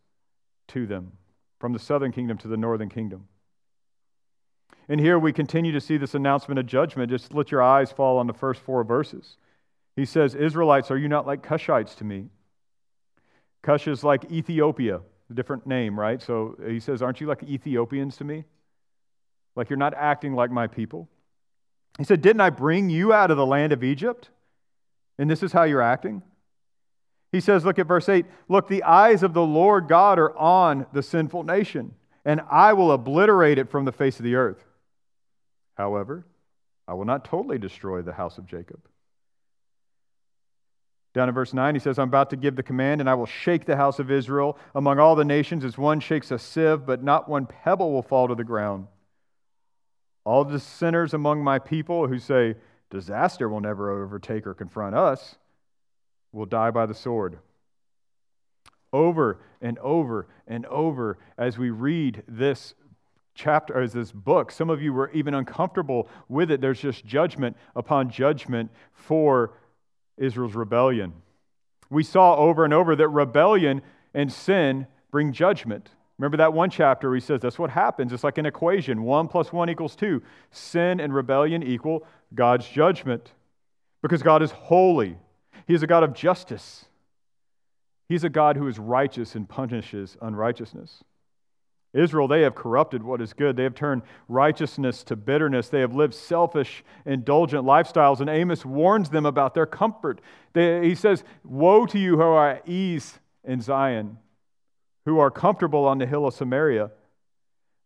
to 0.68 0.86
them, 0.86 1.12
from 1.58 1.72
the 1.72 1.78
southern 1.78 2.12
kingdom 2.12 2.38
to 2.38 2.48
the 2.48 2.56
northern 2.56 2.88
kingdom. 2.88 3.26
And 4.88 5.00
here 5.00 5.18
we 5.18 5.32
continue 5.32 5.72
to 5.72 5.80
see 5.80 5.96
this 5.98 6.14
announcement 6.14 6.58
of 6.58 6.66
judgment. 6.66 7.10
Just 7.10 7.34
let 7.34 7.50
your 7.50 7.62
eyes 7.62 7.92
fall 7.92 8.18
on 8.18 8.26
the 8.26 8.32
first 8.32 8.60
four 8.60 8.84
verses. 8.84 9.36
He 9.96 10.04
says, 10.04 10.34
Israelites, 10.34 10.90
are 10.90 10.96
you 10.96 11.08
not 11.08 11.26
like 11.26 11.42
Cushites 11.42 11.94
to 11.96 12.04
me? 12.04 12.28
Cush 13.62 13.86
is 13.86 14.04
like 14.04 14.30
Ethiopia, 14.30 15.00
a 15.28 15.34
different 15.34 15.66
name, 15.66 15.98
right? 15.98 16.22
So 16.22 16.56
he 16.66 16.80
says, 16.80 17.02
Aren't 17.02 17.20
you 17.20 17.26
like 17.26 17.42
Ethiopians 17.42 18.16
to 18.18 18.24
me? 18.24 18.44
Like 19.56 19.68
you're 19.68 19.76
not 19.76 19.94
acting 19.94 20.34
like 20.34 20.50
my 20.50 20.68
people. 20.68 21.08
He 21.98 22.04
said, 22.04 22.22
Didn't 22.22 22.40
I 22.40 22.50
bring 22.50 22.88
you 22.88 23.12
out 23.12 23.30
of 23.30 23.36
the 23.36 23.44
land 23.44 23.72
of 23.72 23.82
Egypt? 23.82 24.30
And 25.18 25.28
this 25.28 25.42
is 25.42 25.52
how 25.52 25.64
you're 25.64 25.82
acting? 25.82 26.22
He 27.32 27.40
says, 27.40 27.64
Look 27.64 27.78
at 27.78 27.86
verse 27.86 28.08
8. 28.08 28.24
Look, 28.48 28.68
the 28.68 28.84
eyes 28.84 29.22
of 29.22 29.34
the 29.34 29.44
Lord 29.44 29.88
God 29.88 30.18
are 30.18 30.34
on 30.36 30.86
the 30.92 31.02
sinful 31.02 31.42
nation, 31.42 31.94
and 32.24 32.40
I 32.50 32.72
will 32.72 32.92
obliterate 32.92 33.58
it 33.58 33.68
from 33.68 33.84
the 33.84 33.92
face 33.92 34.18
of 34.18 34.24
the 34.24 34.36
earth. 34.36 34.64
However, 35.78 36.26
I 36.88 36.94
will 36.94 37.04
not 37.04 37.24
totally 37.24 37.56
destroy 37.56 38.02
the 38.02 38.12
house 38.12 38.36
of 38.36 38.46
Jacob. 38.46 38.80
Down 41.14 41.28
in 41.28 41.34
verse 41.34 41.54
9, 41.54 41.74
he 41.74 41.78
says, 41.78 41.98
I'm 41.98 42.08
about 42.08 42.30
to 42.30 42.36
give 42.36 42.56
the 42.56 42.62
command, 42.62 43.00
and 43.00 43.08
I 43.08 43.14
will 43.14 43.26
shake 43.26 43.64
the 43.64 43.76
house 43.76 43.98
of 43.98 44.10
Israel 44.10 44.58
among 44.74 44.98
all 44.98 45.14
the 45.14 45.24
nations 45.24 45.64
as 45.64 45.78
one 45.78 46.00
shakes 46.00 46.30
a 46.30 46.38
sieve, 46.38 46.84
but 46.84 47.02
not 47.02 47.28
one 47.28 47.46
pebble 47.46 47.92
will 47.92 48.02
fall 48.02 48.28
to 48.28 48.34
the 48.34 48.44
ground. 48.44 48.88
All 50.24 50.44
the 50.44 50.60
sinners 50.60 51.14
among 51.14 51.42
my 51.42 51.58
people 51.58 52.08
who 52.08 52.18
say, 52.18 52.56
Disaster 52.90 53.48
will 53.48 53.60
never 53.60 53.90
overtake 53.90 54.46
or 54.46 54.54
confront 54.54 54.94
us, 54.94 55.36
will 56.32 56.46
die 56.46 56.70
by 56.70 56.86
the 56.86 56.94
sword. 56.94 57.38
Over 58.92 59.38
and 59.60 59.78
over 59.78 60.26
and 60.46 60.66
over 60.66 61.18
as 61.36 61.58
we 61.58 61.70
read 61.70 62.22
this 62.26 62.74
chapter 63.38 63.78
or 63.78 63.86
this 63.86 64.12
book, 64.12 64.50
some 64.50 64.68
of 64.68 64.82
you 64.82 64.92
were 64.92 65.10
even 65.12 65.32
uncomfortable 65.32 66.08
with 66.28 66.50
it. 66.50 66.60
There's 66.60 66.80
just 66.80 67.06
judgment 67.06 67.56
upon 67.76 68.10
judgment 68.10 68.70
for 68.92 69.52
Israel's 70.16 70.54
rebellion. 70.54 71.12
We 71.88 72.02
saw 72.02 72.34
over 72.34 72.64
and 72.64 72.74
over 72.74 72.96
that 72.96 73.08
rebellion 73.08 73.80
and 74.12 74.30
sin 74.32 74.86
bring 75.10 75.32
judgment. 75.32 75.90
Remember 76.18 76.36
that 76.38 76.52
one 76.52 76.68
chapter 76.68 77.08
where 77.08 77.14
he 77.14 77.20
says 77.20 77.40
that's 77.40 77.58
what 77.58 77.70
happens. 77.70 78.12
It's 78.12 78.24
like 78.24 78.38
an 78.38 78.46
equation 78.46 79.04
one 79.04 79.28
plus 79.28 79.52
one 79.52 79.70
equals 79.70 79.94
two. 79.94 80.20
Sin 80.50 81.00
and 81.00 81.14
rebellion 81.14 81.62
equal 81.62 82.04
God's 82.34 82.68
judgment 82.68 83.32
because 84.02 84.22
God 84.22 84.42
is 84.42 84.50
holy, 84.50 85.16
He 85.66 85.74
is 85.74 85.82
a 85.82 85.86
God 85.86 86.02
of 86.02 86.12
justice. 86.12 86.86
He's 88.08 88.24
a 88.24 88.30
God 88.30 88.56
who 88.56 88.66
is 88.68 88.78
righteous 88.78 89.34
and 89.34 89.46
punishes 89.46 90.16
unrighteousness. 90.22 91.04
Israel, 91.94 92.28
they 92.28 92.42
have 92.42 92.54
corrupted 92.54 93.02
what 93.02 93.22
is 93.22 93.32
good. 93.32 93.56
They 93.56 93.62
have 93.62 93.74
turned 93.74 94.02
righteousness 94.28 95.02
to 95.04 95.16
bitterness. 95.16 95.68
They 95.68 95.80
have 95.80 95.94
lived 95.94 96.14
selfish, 96.14 96.84
indulgent 97.06 97.64
lifestyles. 97.64 98.20
And 98.20 98.28
Amos 98.28 98.64
warns 98.64 99.08
them 99.08 99.24
about 99.24 99.54
their 99.54 99.66
comfort. 99.66 100.20
They, 100.52 100.86
he 100.86 100.94
says, 100.94 101.24
Woe 101.44 101.86
to 101.86 101.98
you 101.98 102.16
who 102.16 102.22
are 102.22 102.50
at 102.50 102.68
ease 102.68 103.18
in 103.42 103.62
Zion, 103.62 104.18
who 105.06 105.18
are 105.18 105.30
comfortable 105.30 105.86
on 105.86 105.98
the 105.98 106.06
hill 106.06 106.26
of 106.26 106.34
Samaria. 106.34 106.90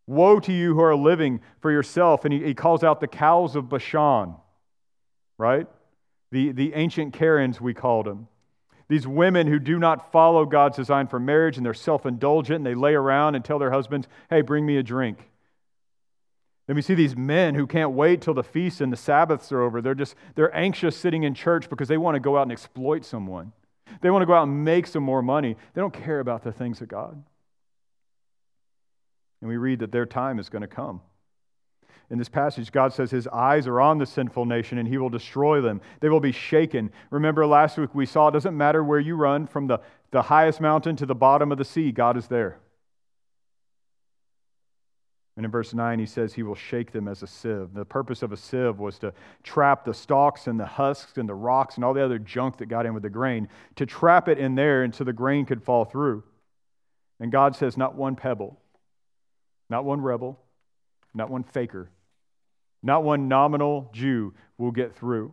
Woe 0.08 0.40
to 0.40 0.52
you 0.52 0.74
who 0.74 0.80
are 0.80 0.96
living 0.96 1.40
for 1.60 1.70
yourself. 1.70 2.24
And 2.24 2.34
he, 2.34 2.42
he 2.44 2.54
calls 2.54 2.82
out 2.82 3.00
the 3.00 3.06
cows 3.06 3.54
of 3.54 3.68
Bashan, 3.68 4.34
right? 5.38 5.68
The, 6.32 6.50
the 6.50 6.74
ancient 6.74 7.14
Karens, 7.14 7.60
we 7.60 7.72
called 7.72 8.06
them. 8.06 8.26
These 8.92 9.06
women 9.06 9.46
who 9.46 9.58
do 9.58 9.78
not 9.78 10.12
follow 10.12 10.44
God's 10.44 10.76
design 10.76 11.06
for 11.06 11.18
marriage 11.18 11.56
and 11.56 11.64
they're 11.64 11.72
self 11.72 12.04
indulgent 12.04 12.56
and 12.56 12.66
they 12.66 12.74
lay 12.74 12.92
around 12.92 13.34
and 13.34 13.42
tell 13.42 13.58
their 13.58 13.70
husbands, 13.70 14.06
hey, 14.28 14.42
bring 14.42 14.66
me 14.66 14.76
a 14.76 14.82
drink. 14.82 15.30
Then 16.66 16.76
we 16.76 16.82
see 16.82 16.92
these 16.92 17.16
men 17.16 17.54
who 17.54 17.66
can't 17.66 17.92
wait 17.92 18.20
till 18.20 18.34
the 18.34 18.42
feasts 18.42 18.82
and 18.82 18.92
the 18.92 18.98
Sabbaths 18.98 19.50
are 19.50 19.62
over. 19.62 19.80
They're 19.80 19.94
just, 19.94 20.14
they're 20.34 20.54
anxious 20.54 20.94
sitting 20.94 21.22
in 21.22 21.32
church 21.32 21.70
because 21.70 21.88
they 21.88 21.96
want 21.96 22.16
to 22.16 22.20
go 22.20 22.36
out 22.36 22.42
and 22.42 22.52
exploit 22.52 23.06
someone. 23.06 23.52
They 24.02 24.10
want 24.10 24.20
to 24.20 24.26
go 24.26 24.34
out 24.34 24.42
and 24.42 24.62
make 24.62 24.86
some 24.86 25.04
more 25.04 25.22
money. 25.22 25.56
They 25.72 25.80
don't 25.80 25.94
care 25.94 26.20
about 26.20 26.44
the 26.44 26.52
things 26.52 26.82
of 26.82 26.88
God. 26.88 27.24
And 29.40 29.48
we 29.48 29.56
read 29.56 29.78
that 29.78 29.90
their 29.90 30.04
time 30.04 30.38
is 30.38 30.50
going 30.50 30.60
to 30.60 30.68
come 30.68 31.00
in 32.12 32.18
this 32.18 32.28
passage, 32.28 32.70
God 32.70 32.92
says 32.92 33.10
his 33.10 33.26
eyes 33.28 33.66
are 33.66 33.80
on 33.80 33.96
the 33.96 34.04
sinful 34.04 34.44
nation 34.44 34.76
and 34.76 34.86
he 34.86 34.98
will 34.98 35.08
destroy 35.08 35.62
them. 35.62 35.80
They 36.00 36.10
will 36.10 36.20
be 36.20 36.30
shaken. 36.30 36.92
Remember 37.10 37.46
last 37.46 37.78
week 37.78 37.94
we 37.94 38.04
saw 38.04 38.28
it 38.28 38.32
doesn't 38.32 38.54
matter 38.54 38.84
where 38.84 39.00
you 39.00 39.16
run, 39.16 39.46
from 39.46 39.66
the, 39.66 39.80
the 40.10 40.20
highest 40.20 40.60
mountain 40.60 40.94
to 40.96 41.06
the 41.06 41.14
bottom 41.14 41.50
of 41.50 41.56
the 41.56 41.64
sea, 41.64 41.90
God 41.90 42.18
is 42.18 42.26
there. 42.26 42.58
And 45.38 45.46
in 45.46 45.50
verse 45.50 45.72
9, 45.72 45.98
he 45.98 46.04
says 46.04 46.34
he 46.34 46.42
will 46.42 46.54
shake 46.54 46.92
them 46.92 47.08
as 47.08 47.22
a 47.22 47.26
sieve. 47.26 47.70
The 47.72 47.86
purpose 47.86 48.22
of 48.22 48.30
a 48.30 48.36
sieve 48.36 48.78
was 48.78 48.98
to 48.98 49.14
trap 49.42 49.86
the 49.86 49.94
stalks 49.94 50.46
and 50.46 50.60
the 50.60 50.66
husks 50.66 51.16
and 51.16 51.26
the 51.26 51.34
rocks 51.34 51.76
and 51.76 51.84
all 51.84 51.94
the 51.94 52.04
other 52.04 52.18
junk 52.18 52.58
that 52.58 52.66
got 52.66 52.84
in 52.84 52.92
with 52.92 53.04
the 53.04 53.08
grain, 53.08 53.48
to 53.76 53.86
trap 53.86 54.28
it 54.28 54.36
in 54.36 54.54
there 54.54 54.82
until 54.82 55.06
the 55.06 55.14
grain 55.14 55.46
could 55.46 55.62
fall 55.62 55.86
through. 55.86 56.24
And 57.18 57.32
God 57.32 57.56
says, 57.56 57.78
not 57.78 57.94
one 57.94 58.16
pebble, 58.16 58.60
not 59.70 59.86
one 59.86 60.02
rebel, 60.02 60.38
not 61.14 61.30
one 61.30 61.42
faker 61.42 61.88
not 62.82 63.04
one 63.04 63.28
nominal 63.28 63.90
Jew 63.92 64.34
will 64.58 64.72
get 64.72 64.94
through. 64.94 65.32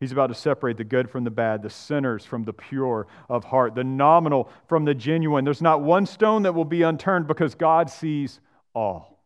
He's 0.00 0.12
about 0.12 0.28
to 0.28 0.34
separate 0.34 0.76
the 0.76 0.84
good 0.84 1.10
from 1.10 1.24
the 1.24 1.30
bad, 1.30 1.62
the 1.62 1.70
sinners 1.70 2.24
from 2.24 2.44
the 2.44 2.52
pure 2.52 3.08
of 3.28 3.44
heart, 3.44 3.74
the 3.74 3.82
nominal 3.82 4.48
from 4.68 4.84
the 4.84 4.94
genuine. 4.94 5.44
There's 5.44 5.62
not 5.62 5.82
one 5.82 6.06
stone 6.06 6.44
that 6.44 6.54
will 6.54 6.64
be 6.64 6.82
unturned 6.82 7.26
because 7.26 7.56
God 7.56 7.90
sees 7.90 8.38
all. 8.74 9.18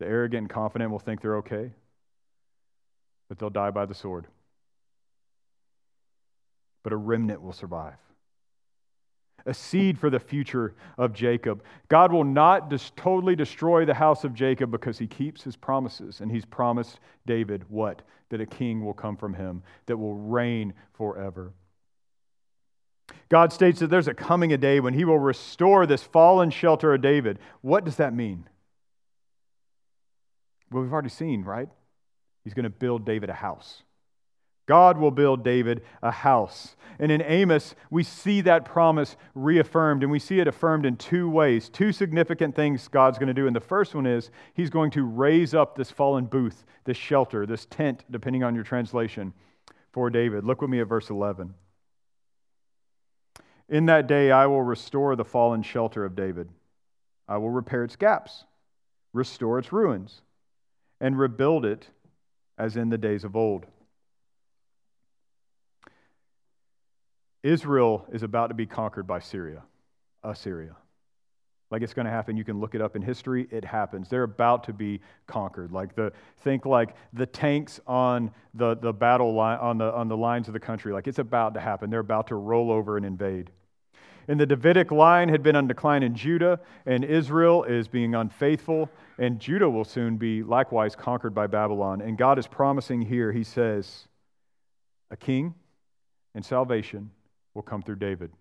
The 0.00 0.06
arrogant 0.06 0.40
and 0.40 0.50
confident 0.50 0.90
will 0.90 0.98
think 0.98 1.20
they're 1.20 1.36
okay, 1.38 1.70
but 3.28 3.38
they'll 3.38 3.50
die 3.50 3.70
by 3.70 3.86
the 3.86 3.94
sword. 3.94 4.26
But 6.82 6.92
a 6.92 6.96
remnant 6.96 7.42
will 7.42 7.52
survive 7.52 7.98
a 9.46 9.54
seed 9.54 9.98
for 9.98 10.10
the 10.10 10.20
future 10.20 10.74
of 10.98 11.12
Jacob. 11.12 11.62
God 11.88 12.12
will 12.12 12.24
not 12.24 12.70
just 12.70 12.96
totally 12.96 13.36
destroy 13.36 13.84
the 13.84 13.94
house 13.94 14.24
of 14.24 14.34
Jacob 14.34 14.70
because 14.70 14.98
he 14.98 15.06
keeps 15.06 15.42
his 15.42 15.56
promises. 15.56 16.20
And 16.20 16.30
he's 16.30 16.44
promised 16.44 17.00
David 17.26 17.64
what? 17.68 18.02
That 18.30 18.40
a 18.40 18.46
king 18.46 18.84
will 18.84 18.94
come 18.94 19.16
from 19.16 19.34
him 19.34 19.62
that 19.86 19.96
will 19.96 20.14
reign 20.14 20.74
forever. 20.92 21.52
God 23.28 23.52
states 23.52 23.80
that 23.80 23.88
there's 23.88 24.08
a 24.08 24.14
coming 24.14 24.52
a 24.52 24.58
day 24.58 24.80
when 24.80 24.94
he 24.94 25.04
will 25.04 25.18
restore 25.18 25.86
this 25.86 26.02
fallen 26.02 26.50
shelter 26.50 26.94
of 26.94 27.00
David. 27.00 27.38
What 27.60 27.84
does 27.84 27.96
that 27.96 28.14
mean? 28.14 28.48
Well, 30.70 30.82
we've 30.82 30.92
already 30.92 31.08
seen, 31.08 31.42
right? 31.42 31.68
He's 32.44 32.54
going 32.54 32.64
to 32.64 32.70
build 32.70 33.04
David 33.04 33.30
a 33.30 33.34
house. 33.34 33.82
God 34.70 34.98
will 34.98 35.10
build 35.10 35.42
David 35.42 35.82
a 36.00 36.12
house. 36.12 36.76
And 37.00 37.10
in 37.10 37.22
Amos, 37.22 37.74
we 37.90 38.04
see 38.04 38.40
that 38.42 38.64
promise 38.64 39.16
reaffirmed, 39.34 40.04
and 40.04 40.12
we 40.12 40.20
see 40.20 40.38
it 40.38 40.46
affirmed 40.46 40.86
in 40.86 40.96
two 40.96 41.28
ways. 41.28 41.68
Two 41.68 41.90
significant 41.90 42.54
things 42.54 42.86
God's 42.86 43.18
going 43.18 43.26
to 43.26 43.34
do. 43.34 43.48
And 43.48 43.56
the 43.56 43.58
first 43.58 43.96
one 43.96 44.06
is 44.06 44.30
He's 44.54 44.70
going 44.70 44.92
to 44.92 45.02
raise 45.02 45.54
up 45.54 45.74
this 45.74 45.90
fallen 45.90 46.26
booth, 46.26 46.64
this 46.84 46.96
shelter, 46.96 47.46
this 47.46 47.66
tent, 47.66 48.04
depending 48.12 48.44
on 48.44 48.54
your 48.54 48.62
translation, 48.62 49.32
for 49.90 50.08
David. 50.08 50.44
Look 50.44 50.60
with 50.60 50.70
me 50.70 50.78
at 50.78 50.86
verse 50.86 51.10
11. 51.10 51.52
In 53.68 53.86
that 53.86 54.06
day, 54.06 54.30
I 54.30 54.46
will 54.46 54.62
restore 54.62 55.16
the 55.16 55.24
fallen 55.24 55.64
shelter 55.64 56.04
of 56.04 56.14
David. 56.14 56.48
I 57.26 57.38
will 57.38 57.50
repair 57.50 57.82
its 57.82 57.96
gaps, 57.96 58.44
restore 59.12 59.58
its 59.58 59.72
ruins, 59.72 60.22
and 61.00 61.18
rebuild 61.18 61.64
it 61.64 61.88
as 62.56 62.76
in 62.76 62.90
the 62.90 62.98
days 62.98 63.24
of 63.24 63.34
old. 63.34 63.66
Israel 67.42 68.06
is 68.12 68.22
about 68.22 68.48
to 68.48 68.54
be 68.54 68.66
conquered 68.66 69.06
by 69.06 69.20
Syria, 69.20 69.62
Assyria. 70.22 70.76
Like 71.70 71.82
it's 71.82 71.94
going 71.94 72.04
to 72.04 72.10
happen. 72.10 72.36
You 72.36 72.44
can 72.44 72.58
look 72.58 72.74
it 72.74 72.80
up 72.80 72.96
in 72.96 73.02
history. 73.02 73.46
It 73.50 73.64
happens. 73.64 74.08
They're 74.08 74.24
about 74.24 74.64
to 74.64 74.72
be 74.72 75.00
conquered. 75.26 75.70
Like 75.70 75.94
the 75.94 76.12
think 76.38 76.66
like 76.66 76.96
the 77.12 77.26
tanks 77.26 77.80
on 77.86 78.32
the, 78.54 78.76
the 78.76 78.92
battle 78.92 79.32
line 79.34 79.58
on 79.58 79.78
the 79.78 79.92
on 79.92 80.08
the 80.08 80.16
lines 80.16 80.48
of 80.48 80.52
the 80.52 80.60
country. 80.60 80.92
Like 80.92 81.06
it's 81.06 81.20
about 81.20 81.54
to 81.54 81.60
happen. 81.60 81.88
They're 81.88 82.00
about 82.00 82.26
to 82.28 82.34
roll 82.34 82.72
over 82.72 82.96
and 82.96 83.06
invade. 83.06 83.50
And 84.26 84.38
the 84.38 84.46
Davidic 84.46 84.90
line 84.90 85.28
had 85.28 85.42
been 85.42 85.56
on 85.56 85.66
decline 85.66 86.02
in 86.02 86.14
Judah, 86.14 86.60
and 86.86 87.04
Israel 87.04 87.64
is 87.64 87.88
being 87.88 88.14
unfaithful, 88.14 88.88
and 89.18 89.40
Judah 89.40 89.68
will 89.68 89.84
soon 89.84 90.18
be 90.18 90.42
likewise 90.42 90.94
conquered 90.94 91.34
by 91.34 91.46
Babylon. 91.46 92.00
And 92.00 92.16
God 92.18 92.38
is 92.38 92.46
promising 92.46 93.02
here, 93.02 93.32
He 93.32 93.42
says, 93.42 94.06
a 95.10 95.16
king 95.16 95.54
and 96.34 96.44
salvation 96.44 97.10
will 97.54 97.62
come 97.62 97.82
through 97.82 97.96
David. 97.96 98.32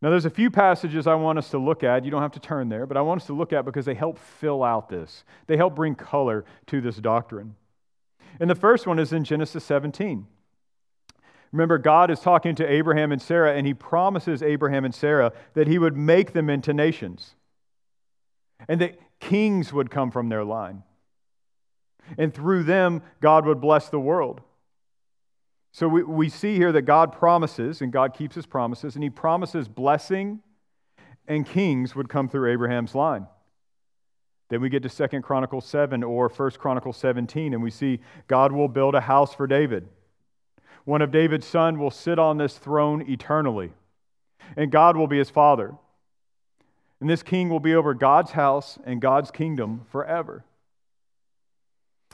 Now, 0.00 0.10
there's 0.10 0.24
a 0.24 0.30
few 0.30 0.50
passages 0.50 1.06
I 1.06 1.14
want 1.14 1.38
us 1.38 1.50
to 1.50 1.58
look 1.58 1.84
at. 1.84 2.04
You 2.04 2.10
don't 2.10 2.22
have 2.22 2.32
to 2.32 2.40
turn 2.40 2.68
there, 2.68 2.86
but 2.86 2.96
I 2.96 3.02
want 3.02 3.20
us 3.20 3.26
to 3.28 3.34
look 3.34 3.52
at 3.52 3.64
because 3.64 3.84
they 3.84 3.94
help 3.94 4.18
fill 4.18 4.64
out 4.64 4.88
this. 4.88 5.24
They 5.46 5.56
help 5.56 5.76
bring 5.76 5.94
color 5.94 6.44
to 6.66 6.80
this 6.80 6.96
doctrine. 6.96 7.54
And 8.40 8.50
the 8.50 8.56
first 8.56 8.86
one 8.86 8.98
is 8.98 9.12
in 9.12 9.22
Genesis 9.22 9.64
17. 9.64 10.26
Remember, 11.52 11.78
God 11.78 12.10
is 12.10 12.18
talking 12.18 12.54
to 12.56 12.66
Abraham 12.66 13.12
and 13.12 13.22
Sarah, 13.22 13.54
and 13.54 13.66
he 13.66 13.74
promises 13.74 14.42
Abraham 14.42 14.84
and 14.84 14.94
Sarah 14.94 15.32
that 15.54 15.68
he 15.68 15.78
would 15.78 15.96
make 15.96 16.32
them 16.32 16.50
into 16.50 16.72
nations 16.72 17.36
and 18.68 18.80
that 18.80 18.98
kings 19.20 19.72
would 19.72 19.90
come 19.90 20.10
from 20.10 20.28
their 20.28 20.44
line. 20.44 20.82
And 22.18 22.34
through 22.34 22.64
them, 22.64 23.02
God 23.20 23.46
would 23.46 23.60
bless 23.60 23.88
the 23.88 24.00
world. 24.00 24.40
So 25.72 25.88
we, 25.88 26.02
we 26.02 26.28
see 26.28 26.56
here 26.56 26.70
that 26.72 26.82
God 26.82 27.12
promises, 27.12 27.80
and 27.80 27.90
God 27.90 28.14
keeps 28.14 28.34
his 28.34 28.46
promises, 28.46 28.94
and 28.94 29.02
he 29.02 29.10
promises 29.10 29.68
blessing 29.68 30.40
and 31.26 31.46
kings 31.46 31.94
would 31.94 32.08
come 32.08 32.28
through 32.28 32.52
Abraham's 32.52 32.94
line. 32.94 33.26
Then 34.50 34.60
we 34.60 34.68
get 34.68 34.82
to 34.82 34.88
Second 34.90 35.22
Chronicles 35.22 35.64
7 35.66 36.02
or 36.02 36.28
First 36.28 36.58
Chronicles 36.58 36.98
17, 36.98 37.54
and 37.54 37.62
we 37.62 37.70
see 37.70 38.00
God 38.26 38.52
will 38.52 38.68
build 38.68 38.94
a 38.94 39.00
house 39.00 39.34
for 39.34 39.46
David. 39.46 39.88
One 40.84 41.00
of 41.00 41.10
David's 41.10 41.46
son 41.46 41.78
will 41.78 41.90
sit 41.90 42.18
on 42.18 42.36
this 42.36 42.58
throne 42.58 43.08
eternally, 43.08 43.72
and 44.56 44.70
God 44.70 44.96
will 44.96 45.06
be 45.06 45.18
his 45.18 45.30
father. 45.30 45.74
And 47.00 47.08
this 47.08 47.22
king 47.22 47.48
will 47.48 47.60
be 47.60 47.74
over 47.74 47.94
God's 47.94 48.32
house 48.32 48.78
and 48.84 49.00
God's 49.00 49.30
kingdom 49.30 49.86
forever. 49.90 50.44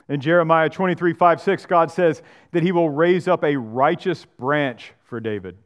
In 0.09 0.21
Jeremiah 0.21 0.71
23 0.71 1.12
5 1.12 1.41
6, 1.41 1.67
God 1.67 1.91
says 1.91 2.23
that 2.53 2.62
he 2.62 2.73
will 2.73 2.91
raise 2.91 3.29
up 3.29 3.45
a 3.45 3.57
righteous 3.57 4.25
branch 4.25 4.93
for 5.05 5.21
David. 5.21 5.57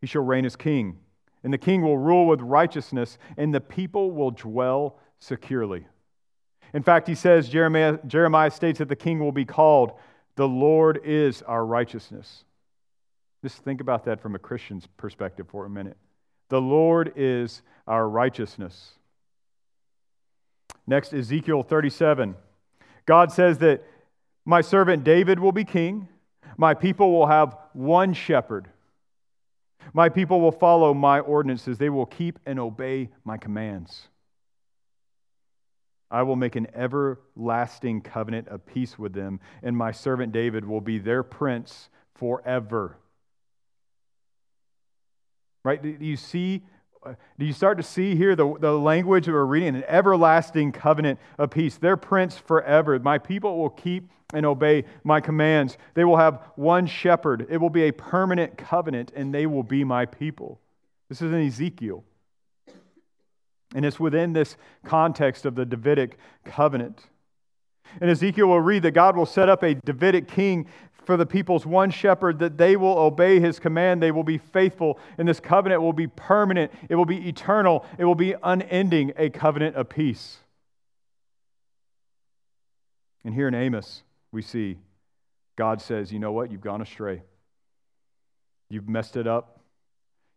He 0.00 0.06
shall 0.06 0.22
reign 0.22 0.44
as 0.44 0.56
king, 0.56 0.98
and 1.42 1.52
the 1.52 1.58
king 1.58 1.82
will 1.82 1.96
rule 1.96 2.26
with 2.26 2.40
righteousness, 2.40 3.18
and 3.36 3.54
the 3.54 3.60
people 3.60 4.10
will 4.10 4.32
dwell 4.32 4.98
securely. 5.18 5.86
In 6.74 6.82
fact, 6.82 7.06
he 7.06 7.14
says, 7.14 7.48
Jeremiah, 7.48 7.98
Jeremiah 8.06 8.50
states 8.50 8.78
that 8.78 8.88
the 8.88 8.96
king 8.96 9.20
will 9.20 9.32
be 9.32 9.44
called, 9.44 9.92
The 10.36 10.48
Lord 10.48 11.00
is 11.04 11.42
our 11.42 11.64
righteousness. 11.64 12.44
Just 13.42 13.58
think 13.58 13.80
about 13.80 14.04
that 14.04 14.20
from 14.20 14.34
a 14.34 14.38
Christian's 14.38 14.86
perspective 14.96 15.46
for 15.48 15.64
a 15.64 15.70
minute. 15.70 15.96
The 16.48 16.60
Lord 16.60 17.12
is 17.16 17.62
our 17.86 18.08
righteousness. 18.08 18.92
Next, 20.92 21.14
Ezekiel 21.14 21.62
37. 21.62 22.36
God 23.06 23.32
says 23.32 23.56
that 23.60 23.82
my 24.44 24.60
servant 24.60 25.04
David 25.04 25.38
will 25.38 25.50
be 25.50 25.64
king. 25.64 26.06
My 26.58 26.74
people 26.74 27.12
will 27.12 27.28
have 27.28 27.56
one 27.72 28.12
shepherd. 28.12 28.68
My 29.94 30.10
people 30.10 30.42
will 30.42 30.52
follow 30.52 30.92
my 30.92 31.20
ordinances. 31.20 31.78
They 31.78 31.88
will 31.88 32.04
keep 32.04 32.38
and 32.44 32.60
obey 32.60 33.08
my 33.24 33.38
commands. 33.38 34.08
I 36.10 36.24
will 36.24 36.36
make 36.36 36.56
an 36.56 36.66
everlasting 36.74 38.02
covenant 38.02 38.48
of 38.48 38.66
peace 38.66 38.98
with 38.98 39.14
them, 39.14 39.40
and 39.62 39.74
my 39.74 39.92
servant 39.92 40.30
David 40.32 40.66
will 40.66 40.82
be 40.82 40.98
their 40.98 41.22
prince 41.22 41.88
forever. 42.16 42.98
Right? 45.64 45.82
Do 45.82 46.04
you 46.04 46.18
see 46.18 46.64
do 47.38 47.44
you 47.44 47.52
start 47.52 47.78
to 47.78 47.82
see 47.82 48.14
here 48.14 48.36
the, 48.36 48.54
the 48.60 48.72
language 48.72 49.26
that 49.26 49.32
we're 49.32 49.44
reading? 49.44 49.74
An 49.76 49.84
everlasting 49.86 50.72
covenant 50.72 51.18
of 51.38 51.50
peace. 51.50 51.76
Their 51.76 51.96
prince 51.96 52.38
forever. 52.38 52.98
My 52.98 53.18
people 53.18 53.58
will 53.58 53.70
keep 53.70 54.10
and 54.32 54.46
obey 54.46 54.84
my 55.04 55.20
commands. 55.20 55.76
They 55.94 56.04
will 56.04 56.16
have 56.16 56.40
one 56.56 56.86
shepherd. 56.86 57.46
It 57.50 57.58
will 57.58 57.70
be 57.70 57.82
a 57.82 57.92
permanent 57.92 58.56
covenant, 58.56 59.12
and 59.14 59.34
they 59.34 59.46
will 59.46 59.62
be 59.62 59.84
my 59.84 60.06
people. 60.06 60.60
This 61.08 61.20
is 61.20 61.32
in 61.32 61.46
Ezekiel. 61.46 62.04
And 63.74 63.84
it's 63.84 64.00
within 64.00 64.32
this 64.32 64.56
context 64.84 65.44
of 65.44 65.54
the 65.54 65.64
Davidic 65.64 66.18
covenant. 66.44 67.06
In 68.00 68.08
Ezekiel, 68.08 68.48
we'll 68.48 68.60
read 68.60 68.82
that 68.84 68.92
God 68.92 69.16
will 69.16 69.26
set 69.26 69.48
up 69.48 69.62
a 69.62 69.74
Davidic 69.74 70.28
king 70.28 70.66
for 71.04 71.16
the 71.16 71.26
people's 71.26 71.66
one 71.66 71.90
shepherd 71.90 72.38
that 72.38 72.58
they 72.58 72.76
will 72.76 72.98
obey 72.98 73.40
his 73.40 73.58
command. 73.58 74.02
They 74.02 74.12
will 74.12 74.24
be 74.24 74.38
faithful. 74.38 74.98
And 75.18 75.28
this 75.28 75.40
covenant 75.40 75.82
will 75.82 75.92
be 75.92 76.06
permanent, 76.06 76.72
it 76.88 76.94
will 76.94 77.06
be 77.06 77.28
eternal, 77.28 77.84
it 77.98 78.04
will 78.04 78.14
be 78.14 78.34
unending, 78.42 79.12
a 79.16 79.30
covenant 79.30 79.76
of 79.76 79.88
peace. 79.88 80.38
And 83.24 83.34
here 83.34 83.48
in 83.48 83.54
Amos, 83.54 84.02
we 84.32 84.42
see 84.42 84.78
God 85.56 85.80
says, 85.80 86.12
You 86.12 86.18
know 86.18 86.32
what? 86.32 86.50
You've 86.50 86.60
gone 86.60 86.82
astray. 86.82 87.22
You've 88.68 88.88
messed 88.88 89.16
it 89.16 89.26
up. 89.26 89.60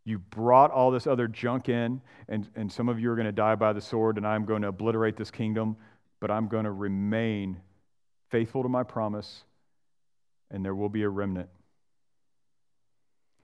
You 0.04 0.20
brought 0.20 0.70
all 0.70 0.92
this 0.92 1.08
other 1.08 1.28
junk 1.28 1.68
in, 1.68 2.00
and, 2.28 2.48
and 2.56 2.72
some 2.72 2.90
of 2.90 3.00
you 3.00 3.10
are 3.12 3.16
going 3.16 3.26
to 3.26 3.32
die 3.32 3.56
by 3.56 3.74
the 3.74 3.82
sword, 3.82 4.18
and 4.18 4.28
I'm 4.28 4.46
going 4.46 4.62
to 4.62 4.68
obliterate 4.68 5.18
this 5.18 5.32
kingdom, 5.32 5.78
but 6.20 6.30
I'm 6.30 6.48
going 6.48 6.66
to 6.66 6.72
remain 6.72 7.58
faithful 8.30 8.62
to 8.62 8.70
my 8.70 8.84
promise 8.84 9.46
and 10.56 10.64
there 10.64 10.74
will 10.74 10.90
be 10.90 11.04
a 11.04 11.10
remnant. 11.10 11.50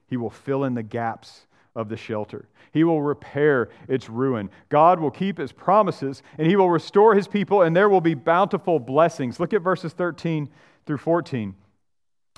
He 0.08 0.16
will 0.16 0.30
fill 0.30 0.64
in 0.64 0.76
the 0.76 0.84
gaps 0.84 1.46
of 1.76 1.90
the 1.90 1.98
shelter. 1.98 2.48
He 2.72 2.86
will 2.86 3.02
repair 3.02 3.70
its 3.90 4.10
ruin. 4.10 4.50
God 4.70 5.00
will 5.00 5.12
keep 5.12 5.38
his 5.38 5.52
promises 5.52 6.24
and 6.38 6.48
he 6.48 6.56
will 6.56 6.70
restore 6.70 7.14
his 7.14 7.28
people, 7.28 7.62
and 7.62 7.76
there 7.76 7.90
will 7.90 8.02
be 8.02 8.14
bountiful 8.14 8.80
blessings. 8.80 9.40
Look 9.40 9.54
at 9.54 9.62
verses 9.62 9.92
13 9.92 10.50
through 10.86 11.00
14. 11.00 11.54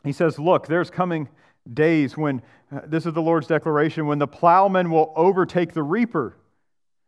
He 0.03 0.11
says, 0.11 0.39
Look, 0.39 0.67
there's 0.67 0.89
coming 0.89 1.29
days 1.71 2.17
when, 2.17 2.41
uh, 2.75 2.81
this 2.87 3.05
is 3.05 3.13
the 3.13 3.21
Lord's 3.21 3.47
declaration, 3.47 4.07
when 4.07 4.19
the 4.19 4.27
plowman 4.27 4.89
will 4.89 5.13
overtake 5.15 5.73
the 5.73 5.83
reaper, 5.83 6.35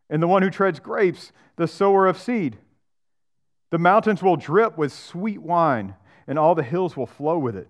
and 0.07 0.21
the 0.21 0.27
one 0.27 0.43
who 0.43 0.51
treads 0.51 0.79
grapes, 0.79 1.31
the 1.55 1.67
sower 1.67 2.05
of 2.05 2.19
seed. 2.19 2.57
The 3.71 3.79
mountains 3.79 4.21
will 4.21 4.37
drip 4.37 4.77
with 4.77 4.93
sweet 4.93 5.41
wine 5.41 5.95
and 6.27 6.39
all 6.39 6.55
the 6.55 6.63
hills 6.63 6.97
will 6.97 7.05
flow 7.05 7.37
with 7.37 7.55
it. 7.55 7.67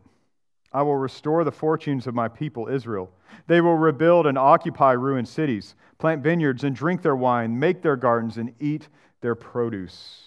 I 0.71 0.81
will 0.81 0.97
restore 0.97 1.43
the 1.43 1.51
fortunes 1.51 2.05
of 2.05 2.13
my 2.13 2.27
people, 2.27 2.67
Israel. 2.67 3.09
They 3.47 3.61
will 3.61 3.77
rebuild 3.77 4.27
and 4.27 4.37
occupy 4.37 4.91
ruined 4.91 5.27
cities, 5.27 5.75
plant 5.97 6.21
vineyards 6.21 6.63
and 6.63 6.75
drink 6.75 7.01
their 7.01 7.15
wine, 7.15 7.57
make 7.57 7.81
their 7.81 7.95
gardens 7.95 8.37
and 8.37 8.53
eat 8.59 8.89
their 9.21 9.35
produce. 9.35 10.23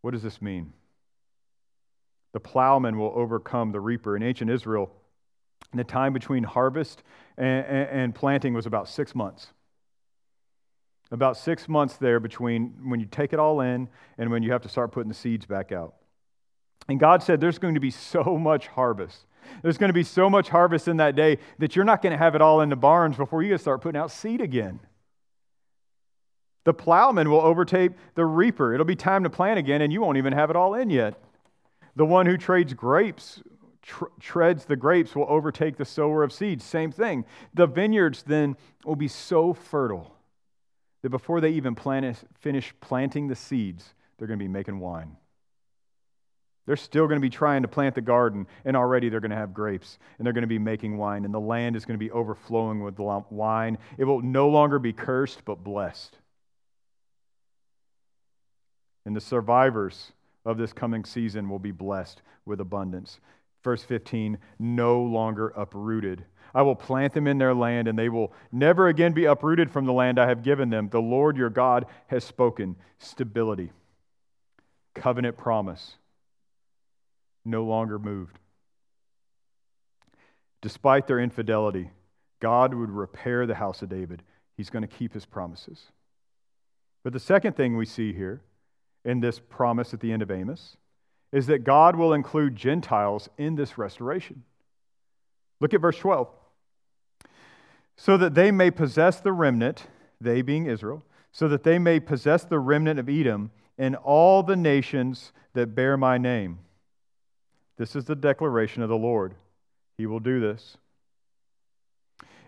What 0.00 0.12
does 0.12 0.22
this 0.22 0.40
mean? 0.40 0.72
The 2.32 2.40
plowman 2.40 2.98
will 2.98 3.12
overcome 3.14 3.72
the 3.72 3.80
reaper. 3.80 4.16
In 4.16 4.22
ancient 4.22 4.50
Israel, 4.50 4.92
the 5.74 5.84
time 5.84 6.12
between 6.12 6.44
harvest 6.44 7.02
and, 7.36 7.66
and, 7.66 7.88
and 7.88 8.14
planting 8.14 8.54
was 8.54 8.66
about 8.66 8.88
six 8.88 9.14
months. 9.14 9.48
About 11.10 11.36
six 11.36 11.68
months 11.68 11.96
there 11.96 12.20
between 12.20 12.76
when 12.84 13.00
you 13.00 13.06
take 13.06 13.32
it 13.32 13.40
all 13.40 13.60
in 13.60 13.88
and 14.16 14.30
when 14.30 14.44
you 14.44 14.52
have 14.52 14.62
to 14.62 14.68
start 14.68 14.92
putting 14.92 15.08
the 15.08 15.14
seeds 15.14 15.46
back 15.46 15.72
out. 15.72 15.94
And 16.88 16.98
God 16.98 17.22
said, 17.22 17.40
There's 17.40 17.58
going 17.58 17.74
to 17.74 17.80
be 17.80 17.90
so 17.90 18.38
much 18.38 18.68
harvest. 18.68 19.26
There's 19.62 19.78
going 19.78 19.88
to 19.88 19.94
be 19.94 20.04
so 20.04 20.30
much 20.30 20.48
harvest 20.48 20.88
in 20.88 20.98
that 20.98 21.16
day 21.16 21.38
that 21.58 21.74
you're 21.74 21.84
not 21.84 22.02
going 22.02 22.12
to 22.12 22.18
have 22.18 22.34
it 22.34 22.40
all 22.40 22.60
in 22.60 22.68
the 22.68 22.76
barns 22.76 23.16
before 23.16 23.42
you 23.42 23.56
start 23.58 23.80
putting 23.80 24.00
out 24.00 24.10
seed 24.10 24.40
again. 24.40 24.80
The 26.64 26.74
plowman 26.74 27.30
will 27.30 27.40
overtake 27.40 27.92
the 28.14 28.26
reaper. 28.26 28.74
It'll 28.74 28.86
be 28.86 28.96
time 28.96 29.24
to 29.24 29.30
plant 29.30 29.58
again, 29.58 29.82
and 29.82 29.92
you 29.92 30.00
won't 30.00 30.18
even 30.18 30.32
have 30.32 30.50
it 30.50 30.56
all 30.56 30.74
in 30.74 30.90
yet. 30.90 31.14
The 31.96 32.04
one 32.04 32.26
who 32.26 32.36
trades 32.36 32.74
grapes, 32.74 33.42
tr- 33.82 34.04
treads 34.20 34.66
the 34.66 34.76
grapes, 34.76 35.14
will 35.14 35.26
overtake 35.28 35.76
the 35.76 35.84
sower 35.84 36.22
of 36.22 36.32
seeds. 36.32 36.64
Same 36.64 36.92
thing. 36.92 37.24
The 37.54 37.66
vineyards 37.66 38.22
then 38.22 38.56
will 38.84 38.96
be 38.96 39.08
so 39.08 39.54
fertile 39.54 40.14
that 41.02 41.10
before 41.10 41.40
they 41.40 41.50
even 41.50 41.74
plant, 41.74 42.18
finish 42.38 42.74
planting 42.80 43.28
the 43.28 43.36
seeds, 43.36 43.94
they're 44.18 44.28
going 44.28 44.38
to 44.38 44.44
be 44.44 44.48
making 44.48 44.80
wine. 44.80 45.16
They're 46.70 46.76
still 46.76 47.08
going 47.08 47.16
to 47.16 47.20
be 47.20 47.30
trying 47.30 47.62
to 47.62 47.68
plant 47.68 47.96
the 47.96 48.00
garden, 48.00 48.46
and 48.64 48.76
already 48.76 49.08
they're 49.08 49.18
going 49.18 49.32
to 49.32 49.36
have 49.36 49.52
grapes, 49.52 49.98
and 50.16 50.24
they're 50.24 50.32
going 50.32 50.42
to 50.42 50.46
be 50.46 50.60
making 50.60 50.98
wine, 50.98 51.24
and 51.24 51.34
the 51.34 51.40
land 51.40 51.74
is 51.74 51.84
going 51.84 51.98
to 51.98 52.04
be 52.04 52.12
overflowing 52.12 52.80
with 52.80 52.96
wine. 52.96 53.76
It 53.98 54.04
will 54.04 54.22
no 54.22 54.48
longer 54.48 54.78
be 54.78 54.92
cursed, 54.92 55.44
but 55.44 55.64
blessed. 55.64 56.16
And 59.04 59.16
the 59.16 59.20
survivors 59.20 60.12
of 60.44 60.58
this 60.58 60.72
coming 60.72 61.04
season 61.04 61.50
will 61.50 61.58
be 61.58 61.72
blessed 61.72 62.22
with 62.44 62.60
abundance. 62.60 63.18
Verse 63.64 63.82
15, 63.82 64.38
no 64.60 65.02
longer 65.02 65.48
uprooted. 65.56 66.24
I 66.54 66.62
will 66.62 66.76
plant 66.76 67.14
them 67.14 67.26
in 67.26 67.38
their 67.38 67.52
land, 67.52 67.88
and 67.88 67.98
they 67.98 68.08
will 68.08 68.32
never 68.52 68.86
again 68.86 69.12
be 69.12 69.24
uprooted 69.24 69.72
from 69.72 69.86
the 69.86 69.92
land 69.92 70.20
I 70.20 70.28
have 70.28 70.44
given 70.44 70.70
them. 70.70 70.88
The 70.88 71.02
Lord 71.02 71.36
your 71.36 71.50
God 71.50 71.86
has 72.06 72.22
spoken. 72.22 72.76
Stability, 73.00 73.72
covenant 74.94 75.36
promise 75.36 75.96
no 77.44 77.64
longer 77.64 77.98
moved. 77.98 78.38
Despite 80.62 81.06
their 81.06 81.20
infidelity, 81.20 81.90
God 82.40 82.74
would 82.74 82.90
repair 82.90 83.46
the 83.46 83.54
house 83.54 83.82
of 83.82 83.88
David. 83.88 84.22
He's 84.56 84.70
going 84.70 84.82
to 84.82 84.88
keep 84.88 85.14
his 85.14 85.24
promises. 85.24 85.86
But 87.02 87.12
the 87.12 87.20
second 87.20 87.56
thing 87.56 87.76
we 87.76 87.86
see 87.86 88.12
here 88.12 88.42
in 89.04 89.20
this 89.20 89.40
promise 89.40 89.94
at 89.94 90.00
the 90.00 90.12
end 90.12 90.22
of 90.22 90.30
Amos 90.30 90.76
is 91.32 91.46
that 91.46 91.64
God 91.64 91.96
will 91.96 92.12
include 92.12 92.56
Gentiles 92.56 93.28
in 93.38 93.54
this 93.54 93.78
restoration. 93.78 94.42
Look 95.60 95.72
at 95.74 95.80
verse 95.80 95.98
12. 95.98 96.28
So 97.96 98.16
that 98.16 98.34
they 98.34 98.50
may 98.50 98.70
possess 98.70 99.20
the 99.20 99.32
remnant, 99.32 99.86
they 100.20 100.42
being 100.42 100.66
Israel, 100.66 101.04
so 101.32 101.48
that 101.48 101.62
they 101.62 101.78
may 101.78 102.00
possess 102.00 102.44
the 102.44 102.58
remnant 102.58 102.98
of 102.98 103.08
Edom 103.08 103.50
and 103.78 103.96
all 103.96 104.42
the 104.42 104.56
nations 104.56 105.32
that 105.54 105.74
bear 105.74 105.96
my 105.96 106.18
name. 106.18 106.58
This 107.80 107.96
is 107.96 108.04
the 108.04 108.14
declaration 108.14 108.82
of 108.82 108.90
the 108.90 108.98
Lord. 108.98 109.34
He 109.96 110.04
will 110.04 110.20
do 110.20 110.38
this. 110.38 110.76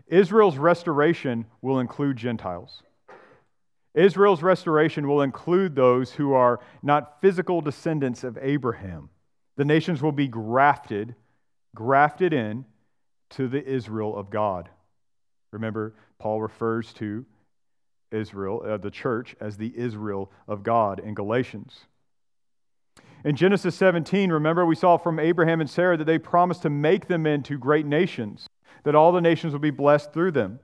Israel's 0.07 0.59
restoration 0.59 1.47
will 1.63 1.81
include 1.81 2.19
Gentiles. 2.19 2.83
Israel's 3.95 4.43
restoration 4.43 5.09
will 5.09 5.23
include 5.23 5.75
those 5.75 6.13
who 6.13 6.35
are 6.35 6.61
not 6.83 7.23
physical 7.23 7.63
descendants 7.63 8.25
of 8.25 8.37
Abraham. 8.43 9.09
The 9.57 9.65
nations 9.65 10.03
will 10.03 10.13
be 10.13 10.29
grafted, 10.29 11.15
grafted 11.75 12.35
in 12.35 12.67
to 13.31 13.49
the 13.49 13.65
Israel 13.67 14.15
of 14.15 14.29
God. 14.29 14.69
Remember, 15.51 15.95
Paul 16.19 16.43
refers 16.43 16.93
to 16.95 17.25
Israel, 18.11 18.63
uh, 18.67 18.77
the 18.77 18.91
church, 18.91 19.35
as 19.41 19.57
the 19.57 19.73
Israel 19.79 20.31
of 20.47 20.63
God 20.63 20.99
in 20.99 21.15
Galatians. 21.15 21.87
In 23.25 23.37
Genesis 23.37 23.77
17, 23.77 24.33
remember 24.33 24.67
we 24.67 24.75
saw 24.75 24.97
from 24.97 25.21
Abraham 25.21 25.61
and 25.61 25.71
Sarah 25.71 25.97
that 25.97 26.05
they 26.05 26.19
promised 26.19 26.63
to 26.63 26.71
make 26.71 27.07
them 27.07 27.27
into 27.27 27.57
great 27.57 27.87
nations, 27.87 28.49
that 28.83 28.97
all 28.97 29.13
the 29.13 29.21
nations 29.21 29.53
would 29.53 29.63
be 29.63 29.71
blessed 29.71 30.13
through 30.13 30.33
them. 30.33 30.59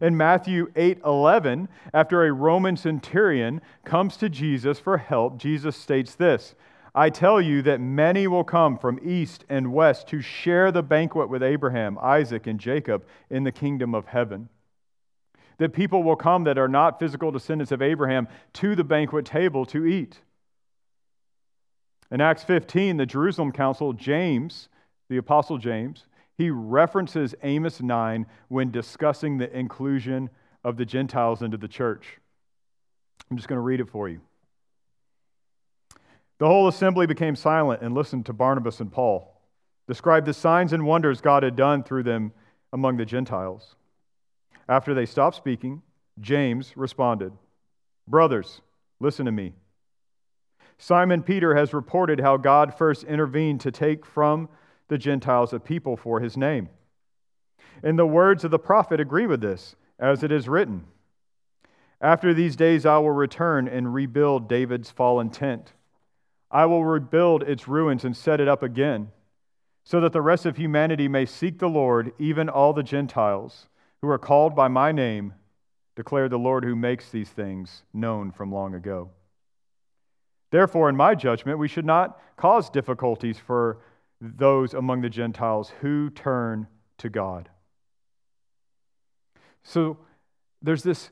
In 0.00 0.16
Matthew 0.16 0.72
8 0.74 1.00
11, 1.04 1.68
after 1.94 2.24
a 2.24 2.32
Roman 2.32 2.76
centurion 2.76 3.60
comes 3.84 4.16
to 4.16 4.28
Jesus 4.28 4.80
for 4.80 4.98
help, 4.98 5.38
Jesus 5.38 5.76
states 5.76 6.14
this 6.14 6.54
I 6.94 7.08
tell 7.08 7.40
you 7.40 7.62
that 7.62 7.80
many 7.80 8.26
will 8.26 8.44
come 8.44 8.78
from 8.78 8.98
east 9.02 9.44
and 9.48 9.72
west 9.72 10.08
to 10.08 10.20
share 10.20 10.72
the 10.72 10.82
banquet 10.82 11.28
with 11.28 11.42
Abraham, 11.42 11.98
Isaac, 12.00 12.46
and 12.46 12.58
Jacob 12.58 13.06
in 13.30 13.44
the 13.44 13.52
kingdom 13.52 13.94
of 13.94 14.06
heaven. 14.06 14.48
That 15.58 15.72
people 15.72 16.02
will 16.02 16.16
come 16.16 16.44
that 16.44 16.58
are 16.58 16.68
not 16.68 16.98
physical 16.98 17.30
descendants 17.30 17.70
of 17.70 17.80
Abraham 17.80 18.26
to 18.54 18.74
the 18.74 18.84
banquet 18.84 19.24
table 19.24 19.64
to 19.66 19.86
eat. 19.86 20.20
In 22.12 22.20
Acts 22.20 22.44
15, 22.44 22.98
the 22.98 23.06
Jerusalem 23.06 23.52
Council, 23.52 23.94
James, 23.94 24.68
the 25.08 25.16
Apostle 25.16 25.56
James, 25.56 26.04
he 26.36 26.50
references 26.50 27.34
Amos 27.42 27.80
9 27.80 28.26
when 28.48 28.70
discussing 28.70 29.38
the 29.38 29.50
inclusion 29.56 30.28
of 30.62 30.76
the 30.76 30.84
Gentiles 30.84 31.40
into 31.40 31.56
the 31.56 31.68
church. 31.68 32.18
I'm 33.30 33.38
just 33.38 33.48
going 33.48 33.56
to 33.56 33.62
read 33.62 33.80
it 33.80 33.88
for 33.88 34.10
you. 34.10 34.20
The 36.38 36.46
whole 36.46 36.68
assembly 36.68 37.06
became 37.06 37.34
silent 37.34 37.80
and 37.80 37.94
listened 37.94 38.26
to 38.26 38.34
Barnabas 38.34 38.80
and 38.80 38.92
Paul, 38.92 39.40
describe 39.88 40.26
the 40.26 40.34
signs 40.34 40.74
and 40.74 40.84
wonders 40.84 41.22
God 41.22 41.42
had 41.42 41.56
done 41.56 41.82
through 41.82 42.02
them 42.02 42.32
among 42.74 42.98
the 42.98 43.06
Gentiles. 43.06 43.74
After 44.68 44.92
they 44.92 45.06
stopped 45.06 45.36
speaking, 45.36 45.80
James 46.20 46.76
responded, 46.76 47.32
Brothers, 48.06 48.60
listen 49.00 49.24
to 49.24 49.32
me. 49.32 49.54
Simon 50.82 51.22
Peter 51.22 51.54
has 51.54 51.72
reported 51.72 52.18
how 52.18 52.36
God 52.36 52.74
first 52.74 53.04
intervened 53.04 53.60
to 53.60 53.70
take 53.70 54.04
from 54.04 54.48
the 54.88 54.98
Gentiles 54.98 55.52
a 55.52 55.60
people 55.60 55.96
for 55.96 56.18
his 56.18 56.36
name. 56.36 56.70
And 57.84 57.96
the 57.96 58.04
words 58.04 58.42
of 58.42 58.50
the 58.50 58.58
prophet 58.58 58.98
agree 58.98 59.28
with 59.28 59.40
this, 59.40 59.76
as 60.00 60.24
it 60.24 60.32
is 60.32 60.48
written 60.48 60.86
After 62.00 62.34
these 62.34 62.56
days 62.56 62.84
I 62.84 62.98
will 62.98 63.12
return 63.12 63.68
and 63.68 63.94
rebuild 63.94 64.48
David's 64.48 64.90
fallen 64.90 65.30
tent 65.30 65.72
I 66.50 66.66
will 66.66 66.84
rebuild 66.84 67.44
its 67.44 67.68
ruins 67.68 68.04
and 68.04 68.16
set 68.16 68.40
it 68.40 68.48
up 68.48 68.64
again, 68.64 69.12
so 69.84 70.00
that 70.00 70.12
the 70.12 70.20
rest 70.20 70.46
of 70.46 70.56
humanity 70.56 71.06
may 71.06 71.26
seek 71.26 71.60
the 71.60 71.68
Lord, 71.68 72.12
even 72.18 72.48
all 72.48 72.72
the 72.72 72.82
Gentiles 72.82 73.68
who 74.00 74.08
are 74.08 74.18
called 74.18 74.56
by 74.56 74.66
my 74.66 74.90
name, 74.90 75.34
declared 75.94 76.32
the 76.32 76.40
Lord 76.40 76.64
who 76.64 76.74
makes 76.74 77.08
these 77.08 77.30
things 77.30 77.84
known 77.94 78.32
from 78.32 78.50
long 78.50 78.74
ago. 78.74 79.10
Therefore, 80.52 80.90
in 80.90 80.96
my 80.96 81.14
judgment, 81.14 81.58
we 81.58 81.66
should 81.66 81.86
not 81.86 82.20
cause 82.36 82.68
difficulties 82.68 83.38
for 83.38 83.78
those 84.20 84.74
among 84.74 85.00
the 85.00 85.08
Gentiles 85.08 85.72
who 85.80 86.10
turn 86.10 86.68
to 86.98 87.08
God. 87.08 87.48
So 89.62 89.96
there's 90.60 90.82
this, 90.82 91.10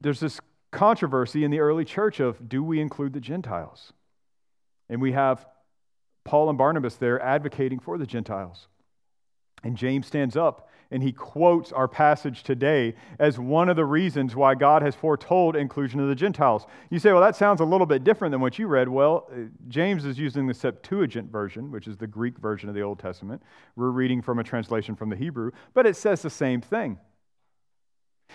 there's 0.00 0.20
this 0.20 0.40
controversy 0.70 1.44
in 1.44 1.50
the 1.50 1.60
early 1.60 1.84
church 1.84 2.18
of 2.18 2.48
do 2.48 2.64
we 2.64 2.80
include 2.80 3.12
the 3.12 3.20
Gentiles? 3.20 3.92
And 4.88 5.02
we 5.02 5.12
have 5.12 5.46
Paul 6.24 6.48
and 6.48 6.56
Barnabas 6.56 6.96
there 6.96 7.20
advocating 7.20 7.78
for 7.78 7.98
the 7.98 8.06
Gentiles. 8.06 8.68
And 9.62 9.76
James 9.76 10.06
stands 10.06 10.36
up 10.36 10.68
and 10.92 11.02
he 11.02 11.10
quotes 11.10 11.72
our 11.72 11.88
passage 11.88 12.42
today 12.42 12.94
as 13.18 13.38
one 13.38 13.70
of 13.70 13.76
the 13.76 13.84
reasons 13.84 14.36
why 14.36 14.54
God 14.54 14.82
has 14.82 14.94
foretold 14.94 15.56
inclusion 15.56 15.98
of 16.00 16.08
the 16.08 16.14
Gentiles. 16.14 16.66
You 16.90 16.98
say, 16.98 17.12
well, 17.12 17.22
that 17.22 17.34
sounds 17.34 17.62
a 17.62 17.64
little 17.64 17.86
bit 17.86 18.04
different 18.04 18.30
than 18.30 18.42
what 18.42 18.58
you 18.58 18.66
read. 18.66 18.88
Well, 18.88 19.26
uh, 19.32 19.48
James 19.68 20.04
is 20.04 20.18
using 20.18 20.46
the 20.46 20.54
Septuagint 20.54 21.32
version, 21.32 21.70
which 21.70 21.88
is 21.88 21.96
the 21.96 22.06
Greek 22.06 22.38
version 22.38 22.68
of 22.68 22.74
the 22.74 22.82
Old 22.82 22.98
Testament. 22.98 23.42
We're 23.74 23.90
reading 23.90 24.20
from 24.20 24.38
a 24.38 24.44
translation 24.44 24.94
from 24.94 25.08
the 25.08 25.16
Hebrew, 25.16 25.52
but 25.72 25.86
it 25.86 25.96
says 25.96 26.20
the 26.20 26.30
same 26.30 26.60
thing. 26.60 26.98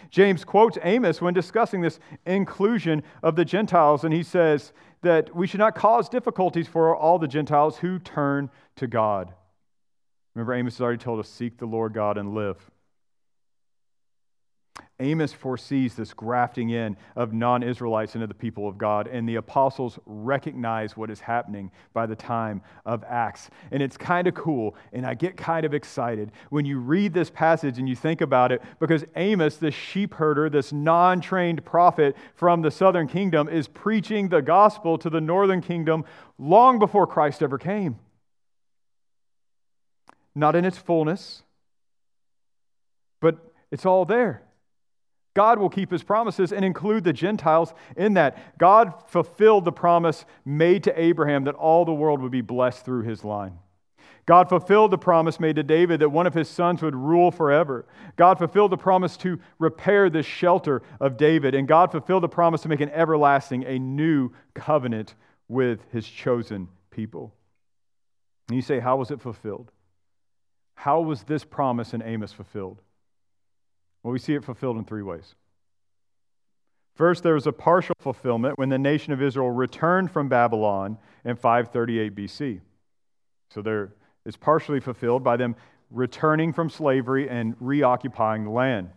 James 0.09 0.43
quotes 0.43 0.79
Amos 0.83 1.21
when 1.21 1.33
discussing 1.35 1.81
this 1.81 1.99
inclusion 2.25 3.03
of 3.21 3.35
the 3.35 3.45
Gentiles, 3.45 4.03
and 4.03 4.13
he 4.13 4.23
says 4.23 4.73
that 5.03 5.35
we 5.35 5.45
should 5.45 5.59
not 5.59 5.75
cause 5.75 6.09
difficulties 6.09 6.67
for 6.67 6.95
all 6.95 7.19
the 7.19 7.27
Gentiles 7.27 7.77
who 7.77 7.99
turn 7.99 8.49
to 8.77 8.87
God. 8.87 9.33
Remember, 10.37 10.53
Amos 10.53 10.75
has 10.75 10.81
already 10.81 10.99
told 10.99 11.19
us 11.19 11.27
seek 11.27 11.57
the 11.57 11.65
Lord 11.65 11.93
God 11.93 12.15
and 12.15 12.35
live. 12.35 12.57
Amos 14.99 15.33
foresees 15.33 15.95
this 15.95 16.13
grafting 16.13 16.69
in 16.69 16.95
of 17.15 17.33
non 17.33 17.63
Israelites 17.63 18.13
into 18.13 18.27
the 18.27 18.35
people 18.35 18.67
of 18.67 18.77
God, 18.77 19.07
and 19.07 19.27
the 19.27 19.37
apostles 19.37 19.97
recognize 20.05 20.95
what 20.95 21.09
is 21.09 21.19
happening 21.21 21.71
by 21.91 22.05
the 22.05 22.15
time 22.15 22.61
of 22.85 23.03
Acts. 23.05 23.49
And 23.71 23.81
it's 23.81 23.97
kind 23.97 24.27
of 24.27 24.35
cool, 24.35 24.75
and 24.93 25.07
I 25.07 25.15
get 25.15 25.37
kind 25.37 25.65
of 25.65 25.73
excited 25.73 26.31
when 26.51 26.65
you 26.65 26.77
read 26.77 27.15
this 27.15 27.31
passage 27.31 27.79
and 27.79 27.89
you 27.89 27.95
think 27.95 28.21
about 28.21 28.51
it, 28.51 28.61
because 28.79 29.05
Amos, 29.15 29.57
this 29.57 29.73
sheep 29.73 30.13
herder, 30.13 30.51
this 30.51 30.71
non 30.71 31.19
trained 31.19 31.65
prophet 31.65 32.15
from 32.35 32.61
the 32.61 32.69
southern 32.69 33.07
kingdom, 33.07 33.49
is 33.49 33.67
preaching 33.67 34.29
the 34.29 34.43
gospel 34.43 34.99
to 34.99 35.09
the 35.09 35.19
northern 35.19 35.61
kingdom 35.61 36.05
long 36.37 36.77
before 36.77 37.07
Christ 37.07 37.41
ever 37.41 37.57
came. 37.57 37.97
Not 40.37 40.55
in 40.55 40.65
its 40.65 40.77
fullness, 40.77 41.41
but 43.19 43.39
it's 43.71 43.87
all 43.87 44.05
there. 44.05 44.43
God 45.33 45.57
will 45.57 45.69
keep 45.69 45.89
his 45.89 46.03
promises 46.03 46.51
and 46.51 46.63
include 46.63 47.03
the 47.03 47.11
Gentiles 47.11 47.73
in 47.95 48.13
that. 48.13 48.59
God 48.59 48.93
fulfilled 49.07 49.65
the 49.65 49.71
promise 49.71 50.25
made 50.45 50.83
to 50.83 50.99
Abraham 50.99 51.45
that 51.45 51.55
all 51.55 51.85
the 51.85 51.93
world 51.93 52.21
would 52.21 52.31
be 52.31 52.41
blessed 52.41 52.85
through 52.85 53.01
his 53.01 53.23
line. 53.23 53.57
God 54.27 54.47
fulfilled 54.47 54.91
the 54.91 54.97
promise 54.99 55.39
made 55.39 55.55
to 55.55 55.63
David 55.63 56.01
that 56.01 56.09
one 56.09 56.27
of 56.27 56.35
his 56.35 56.47
sons 56.47 56.83
would 56.83 56.95
rule 56.95 57.31
forever. 57.31 57.87
God 58.15 58.37
fulfilled 58.37 58.71
the 58.71 58.77
promise 58.77 59.17
to 59.17 59.39
repair 59.57 60.07
the 60.07 60.21
shelter 60.21 60.83
of 60.99 61.17
David. 61.17 61.55
And 61.55 61.67
God 61.67 61.89
fulfilled 61.89 62.21
the 62.21 62.29
promise 62.29 62.61
to 62.61 62.69
make 62.69 62.81
an 62.81 62.91
everlasting, 62.91 63.63
a 63.63 63.79
new 63.79 64.29
covenant 64.53 65.15
with 65.47 65.79
his 65.91 66.07
chosen 66.07 66.67
people. 66.91 67.33
And 68.49 68.55
you 68.55 68.61
say, 68.61 68.79
How 68.79 68.97
was 68.97 69.09
it 69.09 69.19
fulfilled? 69.19 69.71
How 70.77 71.01
was 71.01 71.23
this 71.23 71.43
promise 71.43 71.95
in 71.95 72.03
Amos 72.03 72.31
fulfilled? 72.31 72.83
Well, 74.03 74.11
we 74.11 74.19
see 74.19 74.35
it 74.35 74.43
fulfilled 74.43 74.77
in 74.77 74.85
three 74.85 75.01
ways. 75.01 75.33
First, 76.93 77.23
there 77.23 77.33
was 77.33 77.47
a 77.47 77.51
partial 77.51 77.95
fulfillment 77.99 78.59
when 78.59 78.69
the 78.69 78.77
nation 78.77 79.11
of 79.11 79.19
Israel 79.19 79.49
returned 79.49 80.11
from 80.11 80.29
Babylon 80.29 80.99
in 81.25 81.35
538 81.35 82.15
BC. 82.15 82.61
So 83.49 83.63
there 83.63 83.95
is 84.23 84.37
partially 84.37 84.79
fulfilled 84.79 85.23
by 85.23 85.35
them 85.35 85.55
returning 85.89 86.53
from 86.53 86.69
slavery 86.69 87.27
and 87.27 87.55
reoccupying 87.59 88.43
the 88.43 88.51
land. 88.51 88.91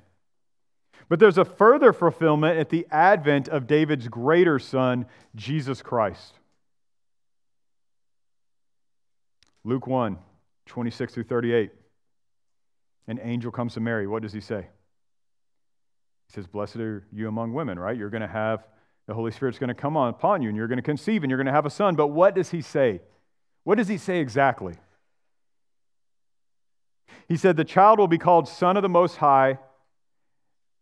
But 1.09 1.19
there's 1.19 1.39
a 1.39 1.47
further 1.47 1.95
fulfillment 1.95 2.59
at 2.59 2.69
the 2.69 2.87
advent 2.91 3.49
of 3.49 3.67
David's 3.67 4.09
greater 4.09 4.59
son, 4.59 5.07
Jesus 5.35 5.81
Christ. 5.81 6.35
Luke 9.65 9.87
1 9.87 10.19
26 10.71 11.13
through 11.13 11.25
38. 11.25 11.71
An 13.09 13.19
angel 13.23 13.51
comes 13.51 13.75
to 13.75 13.81
Mary. 13.81 14.07
What 14.07 14.23
does 14.23 14.33
he 14.33 14.41
say? 14.41 14.69
He 16.29 16.33
says, 16.33 16.47
Blessed 16.47 16.77
are 16.77 17.05
you 17.13 17.27
among 17.27 17.53
women, 17.53 17.79
right? 17.79 17.97
You're 17.97 18.09
going 18.09 18.23
to 18.23 18.29
have, 18.29 18.65
the 19.09 19.15
Holy 19.15 19.33
Spirit's 19.33 19.59
going 19.59 19.69
to 19.69 19.75
come 19.75 19.97
on, 19.97 20.11
upon 20.11 20.43
you, 20.43 20.49
and 20.49 20.57
you're 20.57 20.69
going 20.69 20.79
to 20.79 20.83
conceive, 20.83 21.25
and 21.25 21.31
you're 21.31 21.39
going 21.39 21.49
to 21.49 21.53
have 21.53 21.67
a 21.67 21.71
son. 21.71 21.97
But 21.97 22.07
what 22.09 22.37
does 22.37 22.51
he 22.51 22.63
say? 22.63 23.01
What 23.65 23.79
does 23.79 23.89
he 23.89 23.99
say 23.99 24.21
exactly? 24.21 24.75
He 27.29 27.37
said, 27.37 27.57
The 27.57 27.65
child 27.65 27.99
will 27.99 28.09
be 28.09 28.19
called 28.19 28.49
Son 28.49 28.77
of 28.77 28.83
the 28.83 28.89
Most 28.89 29.17
High, 29.17 29.59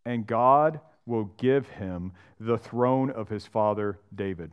and 0.04 0.26
God 0.26 0.80
will 1.06 1.32
give 1.38 1.66
him 1.66 2.12
the 2.38 2.58
throne 2.58 3.10
of 3.10 3.30
his 3.30 3.46
father 3.46 3.98
David. 4.14 4.52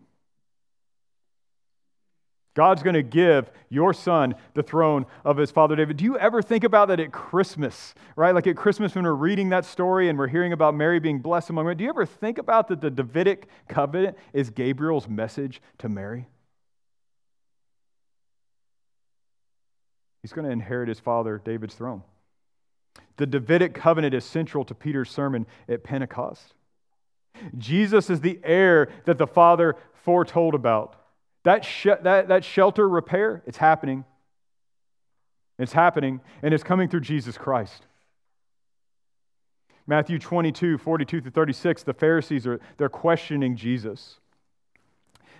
God's 2.55 2.81
going 2.81 2.95
to 2.95 3.03
give 3.03 3.51
your 3.69 3.93
son 3.93 4.33
the 4.53 4.63
throne 4.63 5.05
of 5.25 5.35
his 5.35 5.51
father 5.51 5.75
David. 5.75 5.97
Do 5.97 6.05
you 6.05 6.17
ever 6.17 6.41
think 6.41 6.63
about 6.63 6.87
that 6.87 7.01
at 7.01 7.11
Christmas, 7.11 7.93
right? 8.15 8.33
Like 8.33 8.47
at 8.47 8.55
Christmas 8.55 8.95
when 8.95 9.03
we're 9.03 9.13
reading 9.13 9.49
that 9.49 9.65
story 9.65 10.07
and 10.07 10.17
we're 10.17 10.27
hearing 10.27 10.53
about 10.53 10.73
Mary 10.73 10.99
being 11.01 11.19
blessed 11.19 11.49
among 11.49 11.65
women. 11.65 11.77
Do 11.77 11.83
you 11.83 11.89
ever 11.89 12.05
think 12.05 12.37
about 12.37 12.69
that 12.69 12.79
the 12.79 12.89
Davidic 12.89 13.49
covenant 13.67 14.17
is 14.31 14.49
Gabriel's 14.49 15.07
message 15.09 15.61
to 15.79 15.89
Mary? 15.89 16.27
He's 20.21 20.31
going 20.31 20.45
to 20.45 20.51
inherit 20.51 20.87
his 20.87 20.99
father 20.99 21.41
David's 21.43 21.75
throne. 21.75 22.03
The 23.17 23.25
Davidic 23.25 23.73
covenant 23.73 24.13
is 24.13 24.23
central 24.23 24.63
to 24.65 24.73
Peter's 24.73 25.11
sermon 25.11 25.45
at 25.67 25.83
Pentecost. 25.83 26.55
Jesus 27.57 28.09
is 28.09 28.21
the 28.21 28.39
heir 28.43 28.87
that 29.03 29.17
the 29.17 29.27
Father 29.27 29.75
foretold 29.93 30.55
about. 30.55 31.04
That, 31.45 31.63
sh- 31.63 31.87
that, 32.01 32.27
that 32.27 32.43
shelter 32.43 32.89
repair, 32.89 33.43
it's 33.45 33.57
happening. 33.57 34.03
It's 35.57 35.73
happening, 35.73 36.19
and 36.41 36.53
it's 36.53 36.63
coming 36.63 36.89
through 36.89 37.01
Jesus 37.01 37.37
Christ. 37.37 37.85
Matthew 39.87 40.17
22, 40.17 40.79
42 40.79 41.21
through 41.21 41.31
36, 41.31 41.83
the 41.83 41.93
Pharisees 41.93 42.47
are 42.47 42.59
they're 42.77 42.89
questioning 42.89 43.55
Jesus. 43.55 44.19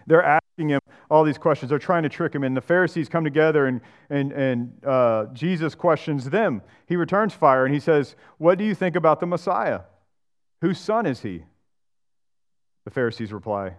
They're 0.06 0.24
asking 0.24 0.70
him 0.70 0.80
all 1.10 1.24
these 1.24 1.40
questions. 1.40 1.72
They're 1.72 1.80
trying 1.80 2.04
to 2.04 2.10
trick 2.10 2.36
him. 2.36 2.44
And 2.44 2.56
the 2.56 2.62
Pharisees 2.62 3.10
come 3.10 3.24
together, 3.24 3.66
and, 3.66 3.82
and, 4.12 4.32
and 4.32 4.86
uh, 4.86 5.26
Jesus 5.34 5.74
questions 5.74 6.30
them. 6.30 6.62
He 6.86 6.96
returns 6.96 7.34
fire, 7.34 7.66
and 7.66 7.74
he 7.74 7.80
says, 7.80 8.16
What 8.38 8.60
do 8.60 8.64
you 8.64 8.76
think 8.76 8.96
about 8.96 9.20
the 9.20 9.26
Messiah? 9.26 9.82
Whose 10.62 10.80
son 10.80 11.08
is 11.08 11.22
he? 11.22 11.46
The 12.86 12.92
Pharisees 12.92 13.34
reply, 13.34 13.78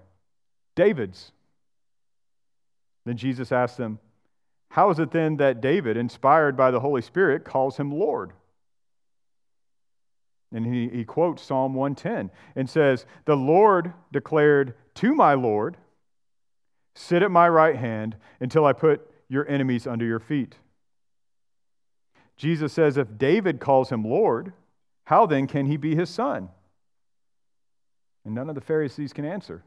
David's. 0.74 1.30
Then 3.06 3.16
Jesus 3.16 3.52
asked 3.52 3.78
them, 3.78 4.00
How 4.70 4.90
is 4.90 4.98
it 4.98 5.12
then 5.12 5.36
that 5.36 5.62
David, 5.62 5.96
inspired 5.96 6.56
by 6.56 6.72
the 6.72 6.80
Holy 6.80 7.00
Spirit, 7.00 7.44
calls 7.44 7.78
him 7.78 7.90
Lord? 7.90 8.32
And 10.52 10.66
he, 10.66 10.88
he 10.88 11.04
quotes 11.04 11.42
Psalm 11.42 11.74
110 11.74 12.30
and 12.56 12.68
says, 12.68 13.06
The 13.24 13.36
Lord 13.36 13.94
declared 14.12 14.74
to 14.96 15.14
my 15.14 15.34
Lord, 15.34 15.76
Sit 16.94 17.22
at 17.22 17.30
my 17.30 17.48
right 17.48 17.76
hand 17.76 18.16
until 18.40 18.64
I 18.64 18.72
put 18.72 19.08
your 19.28 19.48
enemies 19.48 19.86
under 19.86 20.04
your 20.04 20.20
feet. 20.20 20.56
Jesus 22.36 22.72
says, 22.72 22.96
If 22.96 23.16
David 23.16 23.60
calls 23.60 23.90
him 23.90 24.04
Lord, 24.04 24.52
how 25.04 25.26
then 25.26 25.46
can 25.46 25.66
he 25.66 25.76
be 25.76 25.94
his 25.94 26.10
son? 26.10 26.48
And 28.24 28.34
none 28.34 28.48
of 28.48 28.56
the 28.56 28.60
Pharisees 28.60 29.12
can 29.12 29.24
answer. 29.24 29.62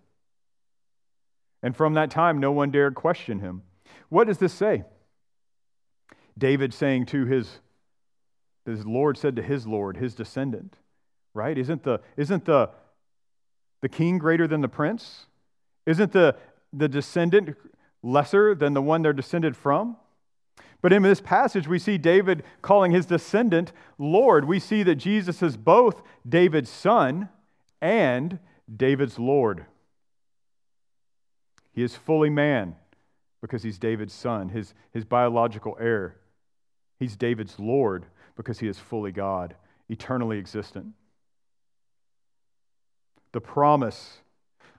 And 1.62 1.76
from 1.76 1.93
that 1.95 2.10
time, 2.10 2.39
no 2.39 2.52
one 2.52 2.72
dared 2.72 2.95
question 2.95 3.39
him. 3.39 3.63
What 4.10 4.28
does 4.28 4.38
this 4.38 4.54
say? 4.54 4.84
David 6.38 6.74
saying 6.74 7.08
to 7.08 7.26
his, 7.26 7.60
his 8.65 8.86
Lord 8.86 9.17
said 9.17 9.36
to 9.36 9.41
his 9.41 9.67
Lord, 9.67 9.98
his 9.98 10.15
descendant, 10.15 10.78
right? 11.34 11.58
Isn't 11.58 11.84
the, 11.84 12.00
isn't 12.15 12.45
the, 12.45 12.69
the 13.82 13.89
king 13.89 14.17
greater 14.17 14.48
than 14.48 14.62
the 14.62 14.69
prince? 14.69 15.26
Isn't 15.86 16.12
the, 16.13 16.36
the 16.72 16.88
descendant 16.88 17.58
lesser 18.02 18.56
than 18.56 18.74
the 18.74 18.82
one 18.82 19.02
they're 19.02 19.13
descended 19.13 19.58
from? 19.58 19.98
But 20.82 20.93
in 20.93 21.04
this 21.04 21.19
passage, 21.19 21.67
we 21.67 21.78
see 21.78 21.98
David 21.98 22.43
calling 22.62 22.91
his 22.91 23.06
descendant 23.06 23.74
Lord. 23.98 24.45
We 24.45 24.60
see 24.60 24.84
that 24.84 24.95
Jesus 24.95 25.43
is 25.43 25.58
both 25.58 26.02
David's 26.28 26.69
son 26.69 27.28
and 27.82 28.39
David's 28.74 29.19
Lord. 29.19 29.65
He 31.71 31.84
is 31.84 31.95
fully 31.95 32.29
man 32.29 32.75
because 33.41 33.63
he's 33.63 33.77
David's 33.77 34.13
son, 34.13 34.49
his, 34.49 34.73
his 34.91 35.05
biological 35.05 35.77
heir. 35.79 36.17
He's 36.99 37.15
David's 37.15 37.60
Lord 37.60 38.05
because 38.36 38.60
he 38.60 38.67
is 38.67 38.77
fully 38.77 39.12
God, 39.12 39.55
eternally 39.88 40.38
existent. 40.38 40.88
The 43.32 43.41
promise 43.41 44.19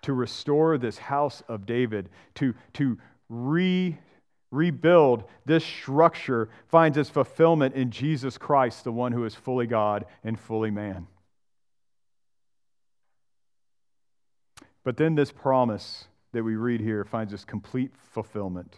to 0.02 0.12
restore 0.12 0.78
this 0.78 0.98
house 0.98 1.42
of 1.48 1.66
David, 1.66 2.08
to, 2.36 2.54
to 2.74 2.98
re, 3.28 3.98
rebuild 4.50 5.24
this 5.44 5.64
structure, 5.64 6.48
finds 6.68 6.96
its 6.96 7.10
fulfillment 7.10 7.74
in 7.74 7.90
Jesus 7.90 8.38
Christ, 8.38 8.84
the 8.84 8.92
one 8.92 9.12
who 9.12 9.24
is 9.24 9.34
fully 9.34 9.66
God 9.66 10.06
and 10.24 10.38
fully 10.38 10.70
man. 10.70 11.06
But 14.82 14.96
then 14.96 15.14
this 15.14 15.30
promise 15.30 16.06
that 16.32 16.44
we 16.44 16.56
read 16.56 16.80
here 16.80 17.04
finds 17.04 17.32
its 17.32 17.44
complete 17.44 17.92
fulfillment 18.12 18.76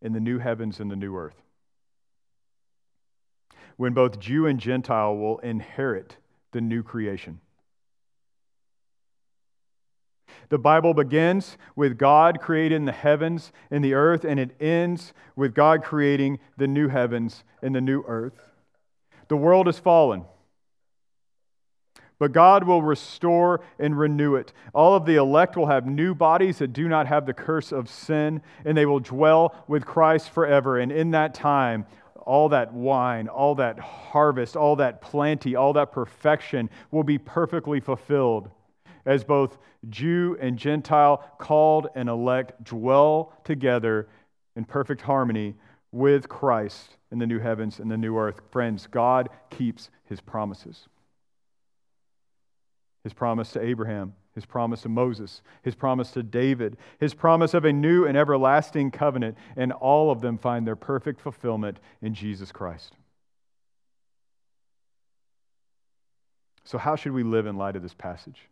in 0.00 0.12
the 0.12 0.20
new 0.20 0.38
heavens 0.38 0.80
and 0.80 0.90
the 0.90 0.96
new 0.96 1.16
earth. 1.16 1.42
When 3.76 3.92
both 3.92 4.20
Jew 4.20 4.46
and 4.46 4.60
Gentile 4.60 5.16
will 5.16 5.38
inherit 5.38 6.16
the 6.52 6.60
new 6.60 6.82
creation. 6.82 7.40
The 10.50 10.58
Bible 10.58 10.94
begins 10.94 11.56
with 11.74 11.98
God 11.98 12.40
creating 12.40 12.84
the 12.84 12.92
heavens 12.92 13.50
and 13.70 13.84
the 13.84 13.94
earth, 13.94 14.24
and 14.24 14.38
it 14.38 14.54
ends 14.60 15.12
with 15.34 15.54
God 15.54 15.82
creating 15.82 16.38
the 16.56 16.68
new 16.68 16.88
heavens 16.88 17.42
and 17.62 17.74
the 17.74 17.80
new 17.80 18.04
earth. 18.06 18.38
The 19.28 19.36
world 19.36 19.66
has 19.66 19.78
fallen. 19.78 20.26
But 22.18 22.32
God 22.32 22.64
will 22.64 22.82
restore 22.82 23.60
and 23.78 23.98
renew 23.98 24.36
it. 24.36 24.52
All 24.72 24.94
of 24.94 25.04
the 25.04 25.16
elect 25.16 25.56
will 25.56 25.66
have 25.66 25.86
new 25.86 26.14
bodies 26.14 26.58
that 26.58 26.72
do 26.72 26.88
not 26.88 27.06
have 27.06 27.26
the 27.26 27.34
curse 27.34 27.72
of 27.72 27.88
sin, 27.88 28.40
and 28.64 28.76
they 28.76 28.86
will 28.86 29.00
dwell 29.00 29.54
with 29.66 29.84
Christ 29.84 30.30
forever. 30.30 30.78
And 30.78 30.92
in 30.92 31.10
that 31.10 31.34
time, 31.34 31.86
all 32.24 32.48
that 32.50 32.72
wine, 32.72 33.28
all 33.28 33.56
that 33.56 33.78
harvest, 33.78 34.56
all 34.56 34.76
that 34.76 35.00
plenty, 35.00 35.56
all 35.56 35.72
that 35.74 35.92
perfection 35.92 36.70
will 36.90 37.04
be 37.04 37.18
perfectly 37.18 37.80
fulfilled 37.80 38.50
as 39.06 39.24
both 39.24 39.58
Jew 39.90 40.36
and 40.40 40.56
Gentile, 40.56 41.22
called 41.38 41.88
and 41.94 42.08
elect, 42.08 42.64
dwell 42.64 43.34
together 43.44 44.08
in 44.56 44.64
perfect 44.64 45.02
harmony 45.02 45.56
with 45.92 46.28
Christ 46.28 46.96
in 47.12 47.18
the 47.18 47.26
new 47.26 47.38
heavens 47.38 47.80
and 47.80 47.90
the 47.90 47.98
new 47.98 48.16
earth. 48.16 48.40
Friends, 48.50 48.86
God 48.86 49.28
keeps 49.50 49.90
his 50.04 50.20
promises 50.20 50.88
his 53.04 53.12
promise 53.12 53.52
to 53.52 53.62
Abraham, 53.62 54.14
his 54.34 54.46
promise 54.46 54.82
to 54.82 54.88
Moses, 54.88 55.42
his 55.62 55.74
promise 55.74 56.10
to 56.12 56.22
David, 56.22 56.78
his 56.98 57.14
promise 57.14 57.54
of 57.54 57.64
a 57.64 57.72
new 57.72 58.06
and 58.06 58.16
everlasting 58.16 58.90
covenant, 58.90 59.36
and 59.56 59.72
all 59.72 60.10
of 60.10 60.22
them 60.22 60.38
find 60.38 60.66
their 60.66 60.74
perfect 60.74 61.20
fulfillment 61.20 61.78
in 62.02 62.14
Jesus 62.14 62.50
Christ. 62.50 62.94
So, 66.64 66.78
how 66.78 66.96
should 66.96 67.12
we 67.12 67.22
live 67.22 67.46
in 67.46 67.56
light 67.56 67.76
of 67.76 67.82
this 67.82 67.94
passage? 67.94 68.48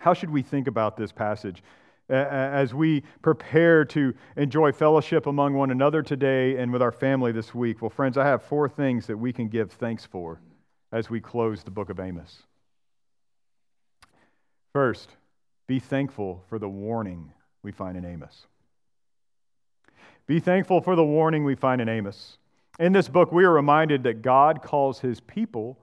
How 0.00 0.12
should 0.12 0.30
we 0.30 0.42
think 0.42 0.68
about 0.68 0.96
this 0.96 1.10
passage 1.10 1.62
as 2.10 2.72
we 2.74 3.02
prepare 3.22 3.84
to 3.86 4.14
enjoy 4.36 4.72
fellowship 4.72 5.26
among 5.26 5.54
one 5.54 5.70
another 5.70 6.02
today 6.02 6.56
and 6.56 6.70
with 6.70 6.82
our 6.82 6.92
family 6.92 7.32
this 7.32 7.54
week? 7.54 7.80
Well, 7.80 7.90
friends, 7.90 8.18
I 8.18 8.26
have 8.26 8.42
four 8.42 8.68
things 8.68 9.06
that 9.06 9.16
we 9.16 9.32
can 9.32 9.48
give 9.48 9.72
thanks 9.72 10.04
for 10.04 10.40
as 10.92 11.10
we 11.10 11.20
close 11.20 11.62
the 11.62 11.70
book 11.70 11.90
of 11.90 11.98
Amos. 11.98 12.44
First, 14.78 15.16
be 15.66 15.80
thankful 15.80 16.44
for 16.48 16.60
the 16.60 16.68
warning 16.68 17.32
we 17.64 17.72
find 17.72 17.98
in 17.98 18.04
Amos. 18.04 18.46
Be 20.28 20.38
thankful 20.38 20.80
for 20.80 20.94
the 20.94 21.02
warning 21.02 21.42
we 21.42 21.56
find 21.56 21.80
in 21.80 21.88
Amos. 21.88 22.38
In 22.78 22.92
this 22.92 23.08
book, 23.08 23.32
we 23.32 23.44
are 23.44 23.52
reminded 23.52 24.04
that 24.04 24.22
God 24.22 24.62
calls 24.62 25.00
his 25.00 25.18
people 25.18 25.80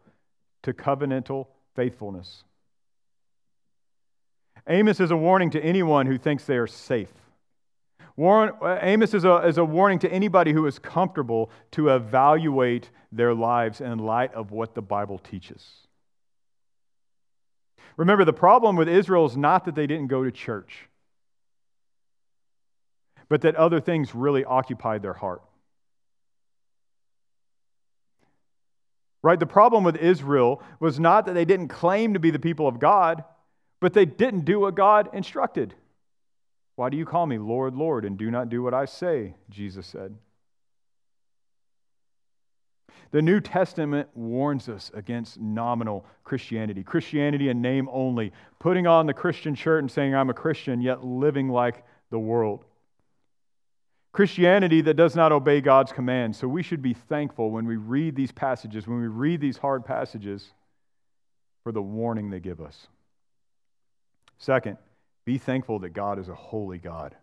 to 0.64 0.72
covenantal 0.72 1.48
faithfulness. 1.76 2.46
Amos 4.66 5.02
is 5.02 5.12
a 5.12 5.18
warning 5.18 5.50
to 5.50 5.62
anyone 5.62 6.06
who 6.06 6.18
thinks 6.18 6.46
they 6.46 6.56
are 6.56 6.66
safe. 6.66 7.12
Warren, 8.16 8.54
uh, 8.62 8.80
Amos 8.82 9.14
is 9.14 9.26
a, 9.26 9.46
is 9.46 9.58
a 9.58 9.66
warning 9.66 10.00
to 10.00 10.10
anybody 10.10 10.54
who 10.54 10.66
is 10.68 10.80
comfortable 10.80 11.52
to 11.72 11.90
evaluate 11.90 12.92
their 13.12 13.34
lives 13.34 13.82
in 13.82 14.00
light 14.00 14.34
of 14.34 14.52
what 14.52 14.74
the 14.74 14.82
Bible 14.82 15.20
teaches. 15.20 15.85
Remember, 17.98 18.26
the 18.26 18.34
problem 18.34 18.76
with 18.76 18.90
Israel 18.90 19.26
is 19.26 19.38
not 19.38 19.66
that 19.66 19.76
they 19.76 19.88
didn't 19.88 20.08
go 20.08 20.24
to 20.24 20.32
church, 20.32 20.90
but 23.30 23.42
that 23.42 23.56
other 23.56 23.80
things 23.80 24.14
really 24.14 24.44
occupied 24.44 25.02
their 25.02 25.14
heart. 25.14 25.42
Right? 29.24 29.40
The 29.40 29.48
problem 29.48 29.84
with 29.84 29.96
Israel 29.96 30.62
was 30.80 31.00
not 31.00 31.26
that 31.26 31.34
they 31.34 31.46
didn't 31.46 31.70
claim 31.70 32.14
to 32.14 32.20
be 32.20 32.30
the 32.30 32.38
people 32.38 32.68
of 32.68 32.80
God, 32.80 33.24
but 33.80 33.94
they 33.94 34.06
didn't 34.06 34.46
do 34.46 34.60
what 34.60 34.76
God 34.76 35.10
instructed. 35.14 35.74
Why 36.76 36.90
do 36.90 36.98
you 36.98 37.06
call 37.06 37.26
me 37.26 37.38
Lord, 37.38 37.74
Lord, 37.76 38.06
and 38.06 38.18
do 38.18 38.30
not 38.30 38.50
do 38.50 38.62
what 38.62 38.74
I 38.74 38.86
say? 38.86 39.36
Jesus 39.50 39.88
said. 39.88 40.16
The 43.12 43.22
New 43.22 43.40
Testament 43.40 44.10
warns 44.14 44.68
us 44.68 44.92
against 44.94 45.40
nominal 45.40 46.06
Christianity, 46.24 46.84
Christianity 46.84 47.50
in 47.50 47.62
name 47.62 47.88
only, 47.92 48.34
putting 48.60 48.88
on 48.88 49.06
the 49.06 49.14
Christian 49.14 49.56
shirt 49.56 49.82
and 49.82 49.92
saying, 49.92 50.14
I'm 50.14 50.30
a 50.30 50.34
Christian, 50.34 50.82
yet 50.82 51.06
living 51.06 51.50
like 51.50 51.86
the 52.12 52.20
world. 52.20 52.66
Christianity 54.12 54.82
that 54.82 54.96
does 54.96 55.16
not 55.16 55.32
obey 55.32 55.62
God's 55.62 55.92
commands. 55.92 56.38
So 56.38 56.48
we 56.48 56.64
should 56.64 56.82
be 56.82 56.94
thankful 56.94 57.52
when 57.52 57.66
we 57.66 57.76
read 57.76 58.16
these 58.16 58.32
passages, 58.32 58.88
when 58.88 59.02
we 59.02 59.08
read 59.08 59.42
these 59.42 59.58
hard 59.58 59.86
passages, 59.86 60.54
for 61.64 61.72
the 61.72 61.82
warning 61.82 62.30
they 62.30 62.40
give 62.40 62.62
us. 62.62 62.88
Second, 64.38 64.78
be 65.26 65.38
thankful 65.38 65.80
that 65.80 65.90
God 65.90 66.20
is 66.20 66.30
a 66.30 66.36
holy 66.36 66.78
God. 66.78 67.16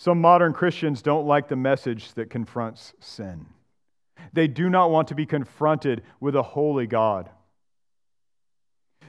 Some 0.00 0.22
modern 0.22 0.54
Christians 0.54 1.02
don't 1.02 1.26
like 1.26 1.48
the 1.48 1.56
message 1.56 2.14
that 2.14 2.30
confronts 2.30 2.94
sin. 3.00 3.44
They 4.32 4.48
do 4.48 4.70
not 4.70 4.90
want 4.90 5.08
to 5.08 5.14
be 5.14 5.26
confronted 5.26 6.00
with 6.20 6.34
a 6.34 6.42
holy 6.42 6.86
God. 6.86 7.28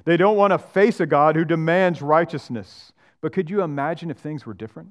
They 0.04 0.18
don't 0.18 0.36
want 0.36 0.52
to 0.52 0.58
face 0.58 1.00
a 1.00 1.06
God 1.06 1.38
who 1.38 1.46
demands 1.46 2.02
righteousness. 2.02 2.92
But 3.22 3.32
could 3.32 3.50
you 3.50 3.62
imagine 3.62 4.12
if 4.12 4.18
things 4.18 4.46
were 4.46 4.54
different? 4.54 4.90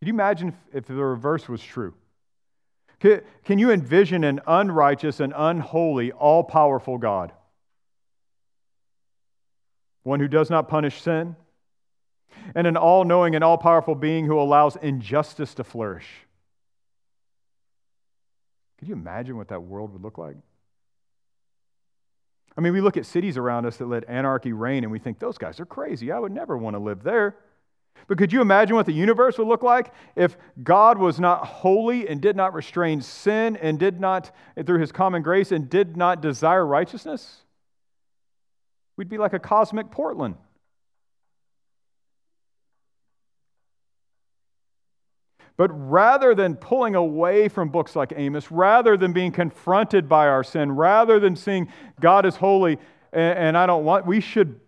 Could 0.00 0.08
you 0.08 0.14
imagine 0.14 0.56
if, 0.72 0.86
the 0.86 0.94
reverse 0.94 1.46
was 1.46 1.62
true? 1.62 1.92
Can 2.98 3.58
you 3.58 3.70
envision 3.70 4.24
an 4.24 4.40
unrighteous 4.46 5.20
and 5.20 5.34
unholy, 5.36 6.12
all 6.12 6.44
powerful 6.44 6.96
God? 6.96 7.30
One 10.02 10.18
who 10.18 10.28
does 10.28 10.48
not 10.48 10.66
punish 10.66 11.02
sin, 11.02 11.36
and 12.54 12.66
an 12.66 12.76
all 12.76 13.04
knowing 13.04 13.34
and 13.34 13.42
all 13.42 13.58
powerful 13.58 13.94
being 13.94 14.26
who 14.26 14.40
allows 14.40 14.76
injustice 14.76 15.54
to 15.54 15.64
flourish. 15.64 16.06
Could 18.78 18.88
you 18.88 18.94
imagine 18.94 19.36
what 19.36 19.48
that 19.48 19.62
world 19.62 19.92
would 19.92 20.02
look 20.02 20.18
like? 20.18 20.36
I 22.56 22.60
mean, 22.60 22.72
we 22.72 22.80
look 22.80 22.96
at 22.96 23.06
cities 23.06 23.36
around 23.36 23.64
us 23.64 23.76
that 23.78 23.86
let 23.86 24.08
anarchy 24.08 24.52
reign 24.52 24.82
and 24.82 24.92
we 24.92 24.98
think, 24.98 25.18
those 25.18 25.38
guys 25.38 25.60
are 25.60 25.66
crazy. 25.66 26.12
I 26.12 26.18
would 26.18 26.32
never 26.32 26.58
want 26.58 26.74
to 26.74 26.80
live 26.80 27.02
there. 27.02 27.36
But 28.08 28.18
could 28.18 28.32
you 28.32 28.40
imagine 28.40 28.74
what 28.74 28.86
the 28.86 28.92
universe 28.92 29.38
would 29.38 29.46
look 29.46 29.62
like 29.62 29.92
if 30.16 30.36
God 30.62 30.98
was 30.98 31.20
not 31.20 31.46
holy 31.46 32.08
and 32.08 32.20
did 32.20 32.36
not 32.36 32.54
restrain 32.54 33.00
sin 33.00 33.56
and 33.56 33.78
did 33.78 34.00
not, 34.00 34.34
through 34.66 34.80
his 34.80 34.92
common 34.92 35.22
grace, 35.22 35.52
and 35.52 35.70
did 35.70 35.96
not 35.96 36.20
desire 36.20 36.66
righteousness? 36.66 37.42
We'd 38.96 39.08
be 39.08 39.18
like 39.18 39.32
a 39.32 39.38
cosmic 39.38 39.90
Portland. 39.90 40.36
But 45.62 45.70
rather 45.74 46.34
than 46.34 46.56
pulling 46.56 46.96
away 46.96 47.46
from 47.46 47.68
books 47.68 47.94
like 47.94 48.12
Amos, 48.16 48.50
rather 48.50 48.96
than 48.96 49.12
being 49.12 49.30
confronted 49.30 50.08
by 50.08 50.26
our 50.26 50.42
sin, 50.42 50.72
rather 50.72 51.20
than 51.20 51.36
seeing 51.36 51.68
God 52.00 52.26
is 52.26 52.34
holy 52.34 52.80
and, 53.12 53.38
and 53.38 53.56
I 53.56 53.66
don't 53.66 53.84
want, 53.84 54.04
we 54.04 54.20
should 54.20 54.58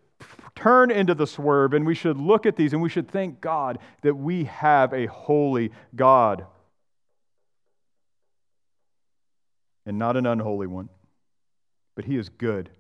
turn 0.55 0.93
into 0.93 1.13
the 1.13 1.27
swerve 1.27 1.75
and 1.75 1.85
we 1.85 1.97
should 1.97 2.17
look 2.17 2.47
at 2.47 2.55
these 2.55 2.73
and 2.73 2.81
we 2.81 2.89
should 2.89 3.09
thank 3.09 3.41
God 3.41 3.81
that 4.03 4.15
we 4.15 4.45
have 4.45 4.93
a 4.93 5.07
holy 5.07 5.73
God 5.97 6.47
and 9.85 9.99
not 9.99 10.17
an 10.17 10.27
unholy 10.27 10.69
one. 10.69 10.91
But 11.97 12.05
He 12.05 12.17
is 12.17 12.29
good 12.29 12.71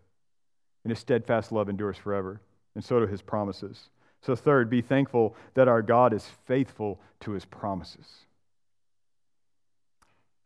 and 0.84 0.92
His 0.92 1.00
steadfast 1.00 1.50
love 1.50 1.68
endures 1.68 1.96
forever, 1.96 2.40
and 2.76 2.84
so 2.84 3.00
do 3.00 3.08
His 3.08 3.22
promises. 3.22 3.88
So, 4.24 4.34
third, 4.34 4.70
be 4.70 4.80
thankful 4.80 5.36
that 5.52 5.68
our 5.68 5.82
God 5.82 6.14
is 6.14 6.26
faithful 6.46 6.98
to 7.20 7.32
His 7.32 7.44
promises. 7.44 8.24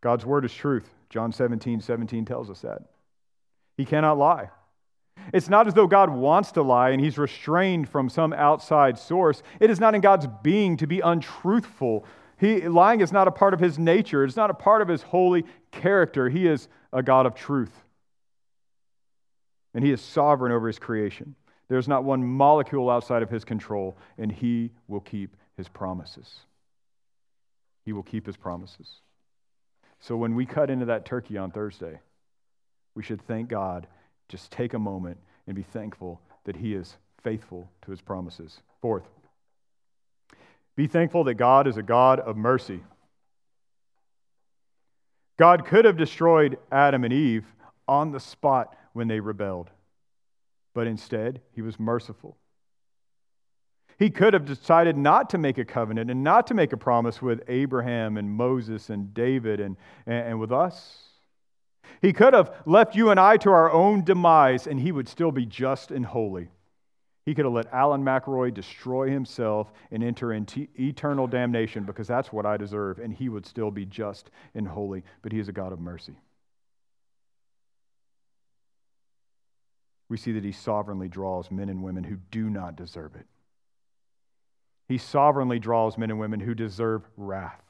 God's 0.01 0.27
word 0.27 0.45
is 0.45 0.53
truth. 0.53 0.89
John 1.11 1.33
17, 1.33 1.81
17 1.81 2.25
tells 2.25 2.51
us 2.51 2.61
that. 2.63 2.83
He 3.77 3.85
cannot 3.85 4.19
lie. 4.19 4.51
It's 5.33 5.49
not 5.49 5.69
as 5.69 5.75
though 5.75 5.87
God 5.87 6.11
wants 6.11 6.53
to 6.53 6.63
lie 6.63 6.91
and 6.91 7.01
he's 7.01 7.19
restrained 7.19 7.89
from 7.89 8.09
some 8.09 8.33
outside 8.33 8.99
source. 8.99 9.43
It 9.61 9.71
is 9.71 9.81
not 9.81 9.95
in 9.95 10.01
God's 10.01 10.27
being 10.43 10.77
to 10.79 10.87
be 10.87 11.01
untruthful. 11.01 12.05
He, 12.39 12.69
lying 12.69 13.01
is 13.01 13.13
not 13.13 13.29
a 13.29 13.33
part 13.33 13.55
of 13.55 13.61
his 13.61 13.79
nature, 13.79 14.25
it's 14.25 14.37
not 14.37 14.51
a 14.51 14.55
part 14.55 14.83
of 14.83 14.89
his 14.89 15.03
holy 15.03 15.45
character. 15.71 16.29
He 16.29 16.47
is 16.47 16.69
a 16.93 17.03
God 17.03 17.27
of 17.27 17.35
truth. 17.35 17.73
And 19.75 19.85
he 19.85 19.93
is 19.93 20.01
sovereign 20.01 20.53
over 20.53 20.67
his 20.67 20.79
creation. 20.79 21.35
There's 21.69 21.89
not 21.89 22.05
one 22.05 22.25
molecule 22.25 22.89
outside 22.89 23.23
of 23.23 23.31
his 23.31 23.45
control, 23.45 23.97
and 24.17 24.33
he 24.33 24.71
will 24.87 25.01
keep 25.01 25.37
his 25.57 25.69
promises. 25.69 26.41
He 27.85 27.93
will 27.93 28.03
keep 28.03 28.27
his 28.27 28.37
promises. 28.37 29.01
So 30.01 30.17
when 30.17 30.35
we 30.35 30.47
cut 30.47 30.71
into 30.71 30.87
that 30.87 31.05
turkey 31.05 31.37
on 31.37 31.51
Thursday, 31.51 32.01
we 32.95 33.03
should 33.03 33.23
thank 33.23 33.49
God 33.49 33.87
just 34.29 34.53
take 34.53 34.75
a 34.75 34.79
moment 34.79 35.19
and 35.47 35.57
be 35.57 35.63
thankful 35.63 36.21
that 36.45 36.57
He 36.57 36.75
is 36.75 36.97
faithful 37.23 37.71
to 37.83 37.91
His 37.91 38.01
promises. 38.01 38.61
Fourth, 38.81 39.09
be 40.77 40.87
thankful 40.87 41.25
that 41.25 41.35
God 41.35 41.67
is 41.67 41.77
a 41.77 41.83
God 41.83 42.21
of 42.21 42.37
mercy. 42.37 42.83
God 45.39 45.65
could 45.65 45.85
have 45.85 45.97
destroyed 45.97 46.59
Adam 46.71 47.05
and 47.05 47.13
Eve 47.13 47.47
on 47.87 48.13
the 48.13 48.21
spot 48.21 48.77
when 48.93 49.09
they 49.09 49.21
rebelled, 49.21 49.71
but 50.79 50.87
instead, 50.87 51.41
He 51.51 51.61
was 51.61 51.81
merciful. 51.81 52.37
He 53.99 54.11
could 54.11 54.33
have 54.33 54.45
decided 54.45 54.97
not 54.97 55.29
to 55.31 55.37
make 55.37 55.59
a 55.59 55.65
covenant 55.65 56.09
and 56.09 56.23
not 56.23 56.47
to 56.47 56.55
make 56.55 56.73
a 56.73 56.77
promise 56.77 57.21
with 57.21 57.43
Abraham 57.49 58.17
and 58.17 58.31
Moses 58.31 58.89
and 58.89 59.13
David 59.13 59.59
and, 59.59 59.77
and, 60.07 60.39
with 60.39 60.53
us. 60.53 60.99
He 62.01 62.13
could 62.13 62.33
have 62.33 62.55
left 62.65 62.95
you 62.95 63.11
and 63.11 63.19
I 63.19 63.39
to 63.39 63.51
our 63.51 63.73
own 63.73 64.05
demise, 64.05 64.69
and 64.69 64.79
he 64.79 64.93
would 64.93 65.09
still 65.09 65.33
be 65.33 65.45
just 65.45 65.91
and 65.91 66.07
holy. 66.07 66.47
He 67.27 67.35
could 67.35 67.45
have 67.45 67.55
let 67.55 67.73
Alan 67.73 68.05
McElroy 68.05 68.55
destroy 68.55 69.11
himself 69.11 69.73
and 69.91 70.05
enter 70.05 70.33
into 70.33 70.69
eternal 70.79 71.27
damnation 71.27 71.83
because 71.87 72.07
that's 72.07 72.33
what 72.33 72.47
I 72.47 72.57
deserve, 72.57 73.01
and 73.01 73.13
he 73.13 73.29
would 73.29 73.47
still 73.47 73.73
be 73.73 73.85
just 73.85 74.31
and 74.55 74.69
holy. 74.69 75.03
But 75.23 75.33
he 75.33 75.41
is 75.41 75.49
a 75.49 75.53
God 75.53 75.73
of 75.73 75.81
mercy. 75.81 76.21
We 80.09 80.17
see 80.17 80.33
that 80.33 80.45
he 80.45 80.53
sovereignly 80.53 81.09
draws 81.09 81.51
men 81.51 81.69
and 81.69 81.83
women 81.83 82.05
who 82.05 82.17
do 82.31 82.49
not 82.49 82.77
deserve 82.77 83.15
it. 83.15 83.27
He 84.89 84.97
sovereignly 84.99 85.59
draws 85.59 85.99
men 85.99 86.11
and 86.11 86.19
women 86.19 86.41
who 86.41 86.55
deserve 86.55 87.03
wrath 87.17 87.63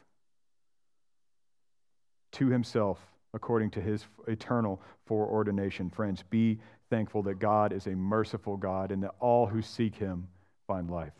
to 2.32 2.46
himself 2.48 3.00
according 3.34 3.70
to 3.70 3.80
his 3.80 4.04
eternal 4.26 4.80
foreordination. 5.06 5.90
Friends, 5.90 6.22
be 6.30 6.58
thankful 6.90 7.22
that 7.24 7.38
God 7.38 7.72
is 7.72 7.86
a 7.86 7.94
merciful 7.94 8.56
God 8.56 8.92
and 8.92 9.02
that 9.02 9.14
all 9.20 9.46
who 9.46 9.60
seek 9.60 9.96
him 9.96 10.28
find 10.66 10.88
life. 10.88 11.12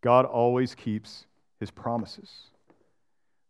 God 0.00 0.24
always 0.24 0.74
keeps 0.74 1.26
his 1.58 1.70
promises. 1.70 2.50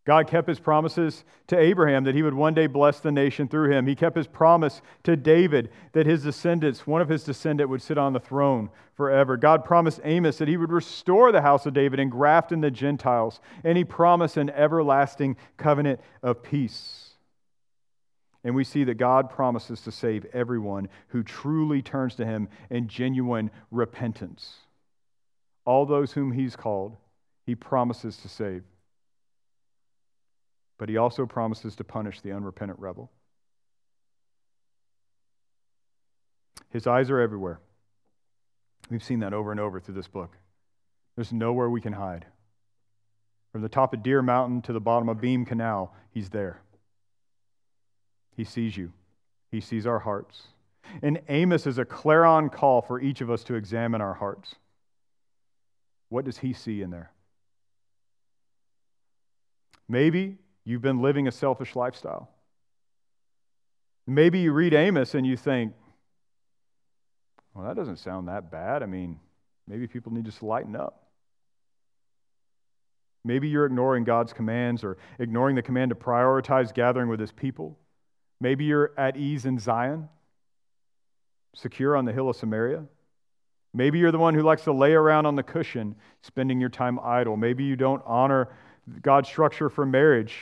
God 0.06 0.28
kept 0.28 0.48
his 0.48 0.58
promises 0.58 1.24
to 1.48 1.58
Abraham 1.58 2.04
that 2.04 2.14
he 2.14 2.22
would 2.22 2.34
one 2.34 2.54
day 2.54 2.66
bless 2.66 3.00
the 3.00 3.12
nation 3.12 3.48
through 3.48 3.70
him. 3.70 3.86
He 3.86 3.94
kept 3.94 4.16
his 4.16 4.26
promise 4.26 4.80
to 5.02 5.14
David 5.14 5.70
that 5.92 6.06
his 6.06 6.22
descendants, 6.22 6.86
one 6.86 7.02
of 7.02 7.08
his 7.08 7.22
descendants, 7.22 7.68
would 7.68 7.82
sit 7.82 7.98
on 7.98 8.14
the 8.14 8.20
throne 8.20 8.70
forever. 8.96 9.36
God 9.36 9.64
promised 9.64 10.00
Amos 10.02 10.38
that 10.38 10.48
he 10.48 10.56
would 10.56 10.72
restore 10.72 11.32
the 11.32 11.42
house 11.42 11.66
of 11.66 11.74
David 11.74 12.00
and 12.00 12.10
graft 12.10 12.50
in 12.50 12.62
the 12.62 12.70
Gentiles. 12.70 13.40
And 13.62 13.76
he 13.76 13.84
promised 13.84 14.38
an 14.38 14.48
everlasting 14.50 15.36
covenant 15.58 16.00
of 16.22 16.42
peace. 16.42 17.10
And 18.42 18.54
we 18.54 18.64
see 18.64 18.84
that 18.84 18.94
God 18.94 19.28
promises 19.28 19.82
to 19.82 19.92
save 19.92 20.24
everyone 20.32 20.88
who 21.08 21.22
truly 21.22 21.82
turns 21.82 22.14
to 22.14 22.24
him 22.24 22.48
in 22.70 22.88
genuine 22.88 23.50
repentance. 23.70 24.54
All 25.66 25.84
those 25.84 26.12
whom 26.12 26.32
he's 26.32 26.56
called, 26.56 26.96
he 27.44 27.54
promises 27.54 28.16
to 28.18 28.28
save 28.30 28.62
but 30.80 30.88
he 30.88 30.96
also 30.96 31.26
promises 31.26 31.76
to 31.76 31.84
punish 31.84 32.22
the 32.22 32.32
unrepentant 32.32 32.80
rebel. 32.80 33.10
His 36.70 36.86
eyes 36.86 37.10
are 37.10 37.20
everywhere. 37.20 37.60
We've 38.88 39.04
seen 39.04 39.20
that 39.20 39.34
over 39.34 39.50
and 39.50 39.60
over 39.60 39.78
through 39.78 39.96
this 39.96 40.08
book. 40.08 40.38
There's 41.16 41.34
nowhere 41.34 41.68
we 41.68 41.82
can 41.82 41.92
hide. 41.92 42.24
From 43.52 43.60
the 43.60 43.68
top 43.68 43.92
of 43.92 44.02
Deer 44.02 44.22
Mountain 44.22 44.62
to 44.62 44.72
the 44.72 44.80
bottom 44.80 45.10
of 45.10 45.20
Beam 45.20 45.44
Canal, 45.44 45.94
he's 46.12 46.30
there. 46.30 46.62
He 48.34 48.44
sees 48.44 48.74
you, 48.74 48.90
he 49.50 49.60
sees 49.60 49.86
our 49.86 49.98
hearts. 49.98 50.44
And 51.02 51.20
Amos 51.28 51.66
is 51.66 51.76
a 51.76 51.84
clarion 51.84 52.48
call 52.48 52.80
for 52.80 52.98
each 52.98 53.20
of 53.20 53.30
us 53.30 53.44
to 53.44 53.54
examine 53.54 54.00
our 54.00 54.14
hearts. 54.14 54.54
What 56.08 56.24
does 56.24 56.38
he 56.38 56.54
see 56.54 56.80
in 56.80 56.88
there? 56.88 57.12
Maybe 59.86 60.38
You've 60.64 60.82
been 60.82 61.00
living 61.02 61.26
a 61.26 61.32
selfish 61.32 61.74
lifestyle. 61.74 62.30
Maybe 64.06 64.40
you 64.40 64.52
read 64.52 64.74
Amos 64.74 65.14
and 65.14 65.26
you 65.26 65.36
think, 65.36 65.72
well, 67.54 67.66
that 67.66 67.76
doesn't 67.76 67.98
sound 67.98 68.28
that 68.28 68.50
bad. 68.50 68.82
I 68.82 68.86
mean, 68.86 69.18
maybe 69.66 69.86
people 69.86 70.12
need 70.12 70.30
to 70.30 70.44
lighten 70.44 70.76
up. 70.76 71.10
Maybe 73.24 73.48
you're 73.48 73.66
ignoring 73.66 74.04
God's 74.04 74.32
commands 74.32 74.82
or 74.82 74.96
ignoring 75.18 75.54
the 75.54 75.62
command 75.62 75.90
to 75.90 75.94
prioritize 75.94 76.72
gathering 76.72 77.08
with 77.08 77.20
his 77.20 77.32
people. 77.32 77.78
Maybe 78.40 78.64
you're 78.64 78.92
at 78.96 79.16
ease 79.16 79.44
in 79.44 79.58
Zion, 79.58 80.08
secure 81.54 81.96
on 81.96 82.06
the 82.06 82.12
hill 82.12 82.30
of 82.30 82.36
Samaria. 82.36 82.84
Maybe 83.74 83.98
you're 83.98 84.10
the 84.10 84.18
one 84.18 84.34
who 84.34 84.42
likes 84.42 84.64
to 84.64 84.72
lay 84.72 84.92
around 84.92 85.26
on 85.26 85.36
the 85.36 85.42
cushion, 85.42 85.94
spending 86.22 86.60
your 86.60 86.70
time 86.70 86.98
idle. 87.00 87.36
Maybe 87.36 87.64
you 87.64 87.76
don't 87.76 88.02
honor 88.06 88.48
God's 89.02 89.28
structure 89.28 89.68
for 89.68 89.86
marriage. 89.86 90.36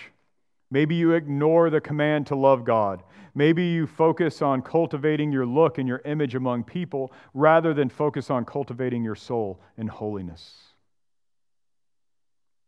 Maybe 0.71 0.95
you 0.95 1.13
ignore 1.13 1.71
the 1.71 1.81
command 1.81 2.27
to 2.29 2.37
love 2.37 2.65
God. 2.65 3.03
Maybe 3.35 3.67
you 3.67 3.87
focus 3.87 4.43
on 4.43 4.63
cultivating 4.63 5.33
your 5.33 5.47
look 5.47 5.79
and 5.79 5.89
your 5.89 6.03
image 6.05 6.35
among 6.35 6.65
people 6.65 7.13
rather 7.33 7.73
than 7.73 7.89
focus 7.89 8.31
on 8.31 8.45
cultivating 8.45 9.05
your 9.05 9.15
soul 9.15 9.61
in 9.77 9.87
holiness. 9.87 10.55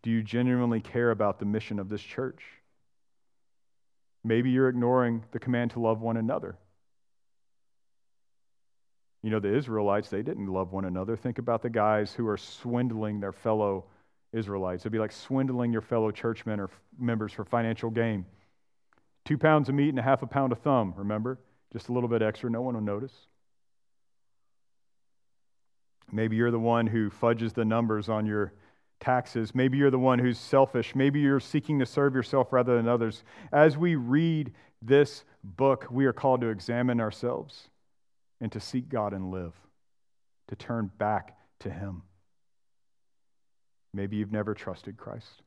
Do 0.02 0.10
you 0.10 0.22
genuinely 0.22 0.80
care 0.80 1.10
about 1.10 1.38
the 1.38 1.44
mission 1.44 1.78
of 1.78 1.88
this 1.88 2.00
church? 2.00 2.42
Maybe 4.24 4.50
you're 4.50 4.68
ignoring 4.68 5.24
the 5.32 5.38
command 5.38 5.72
to 5.72 5.80
love 5.80 6.00
one 6.00 6.16
another. 6.16 6.56
You 9.22 9.30
know, 9.30 9.40
the 9.40 9.54
Israelites, 9.54 10.08
they 10.08 10.22
didn't 10.22 10.46
love 10.46 10.72
one 10.72 10.86
another. 10.86 11.16
Think 11.16 11.38
about 11.38 11.62
the 11.62 11.68
guys 11.68 12.14
who 12.14 12.26
are 12.26 12.38
swindling 12.38 13.20
their 13.20 13.32
fellow 13.32 13.84
Israelites. 14.32 14.82
It'd 14.82 14.92
be 14.92 14.98
like 14.98 15.12
swindling 15.12 15.72
your 15.72 15.82
fellow 15.82 16.10
churchmen 16.10 16.60
or 16.60 16.70
members 16.98 17.32
for 17.32 17.44
financial 17.44 17.90
gain. 17.90 18.24
Two 19.24 19.38
pounds 19.38 19.68
of 19.68 19.74
meat 19.74 19.90
and 19.90 19.98
a 19.98 20.02
half 20.02 20.22
a 20.22 20.26
pound 20.26 20.52
of 20.52 20.58
thumb, 20.60 20.94
remember? 20.96 21.38
Just 21.72 21.88
a 21.88 21.92
little 21.92 22.08
bit 22.08 22.22
extra, 22.22 22.50
no 22.50 22.62
one 22.62 22.74
will 22.74 22.80
notice. 22.80 23.12
Maybe 26.12 26.36
you're 26.36 26.50
the 26.50 26.58
one 26.58 26.86
who 26.86 27.10
fudges 27.10 27.52
the 27.52 27.64
numbers 27.64 28.08
on 28.08 28.26
your 28.26 28.52
taxes. 28.98 29.54
Maybe 29.54 29.78
you're 29.78 29.90
the 29.90 29.98
one 29.98 30.18
who's 30.18 30.38
selfish. 30.38 30.94
Maybe 30.94 31.20
you're 31.20 31.40
seeking 31.40 31.78
to 31.78 31.86
serve 31.86 32.14
yourself 32.14 32.52
rather 32.52 32.76
than 32.76 32.88
others. 32.88 33.22
As 33.52 33.76
we 33.76 33.94
read 33.94 34.52
this 34.82 35.24
book, 35.44 35.86
we 35.90 36.06
are 36.06 36.12
called 36.12 36.40
to 36.42 36.48
examine 36.48 37.00
ourselves 37.00 37.68
and 38.40 38.50
to 38.52 38.60
seek 38.60 38.88
God 38.88 39.12
and 39.12 39.30
live, 39.30 39.54
to 40.48 40.56
turn 40.56 40.90
back 40.98 41.36
to 41.60 41.70
Him. 41.70 42.02
Maybe 43.92 44.16
you've 44.16 44.32
never 44.32 44.54
trusted 44.54 44.96
Christ. 44.96 45.42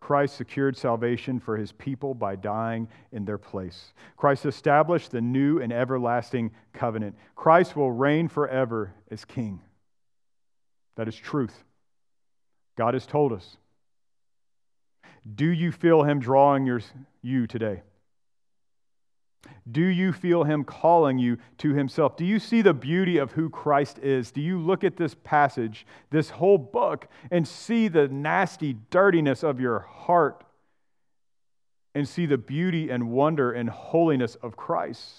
Christ 0.00 0.36
secured 0.36 0.76
salvation 0.76 1.40
for 1.40 1.56
his 1.56 1.72
people 1.72 2.14
by 2.14 2.36
dying 2.36 2.88
in 3.10 3.24
their 3.24 3.38
place. 3.38 3.92
Christ 4.16 4.46
established 4.46 5.10
the 5.10 5.20
new 5.20 5.60
and 5.60 5.72
everlasting 5.72 6.52
covenant. 6.72 7.16
Christ 7.34 7.74
will 7.74 7.90
reign 7.90 8.28
forever 8.28 8.94
as 9.10 9.24
king. 9.24 9.60
That 10.96 11.08
is 11.08 11.16
truth. 11.16 11.64
God 12.76 12.94
has 12.94 13.06
told 13.06 13.32
us. 13.32 13.56
Do 15.34 15.46
you 15.46 15.72
feel 15.72 16.04
him 16.04 16.20
drawing 16.20 16.66
your, 16.66 16.82
you 17.22 17.46
today? 17.46 17.82
Do 19.70 19.84
you 19.84 20.12
feel 20.12 20.44
Him 20.44 20.64
calling 20.64 21.18
you 21.18 21.38
to 21.58 21.74
Himself? 21.74 22.16
Do 22.16 22.24
you 22.24 22.38
see 22.38 22.62
the 22.62 22.74
beauty 22.74 23.18
of 23.18 23.32
who 23.32 23.50
Christ 23.50 23.98
is? 23.98 24.30
Do 24.30 24.40
you 24.40 24.58
look 24.58 24.84
at 24.84 24.96
this 24.96 25.14
passage, 25.14 25.86
this 26.10 26.30
whole 26.30 26.58
book, 26.58 27.08
and 27.30 27.46
see 27.46 27.88
the 27.88 28.08
nasty 28.08 28.76
dirtiness 28.90 29.42
of 29.42 29.60
your 29.60 29.80
heart 29.80 30.44
and 31.94 32.08
see 32.08 32.26
the 32.26 32.38
beauty 32.38 32.90
and 32.90 33.10
wonder 33.10 33.52
and 33.52 33.68
holiness 33.68 34.36
of 34.36 34.56
Christ? 34.56 35.14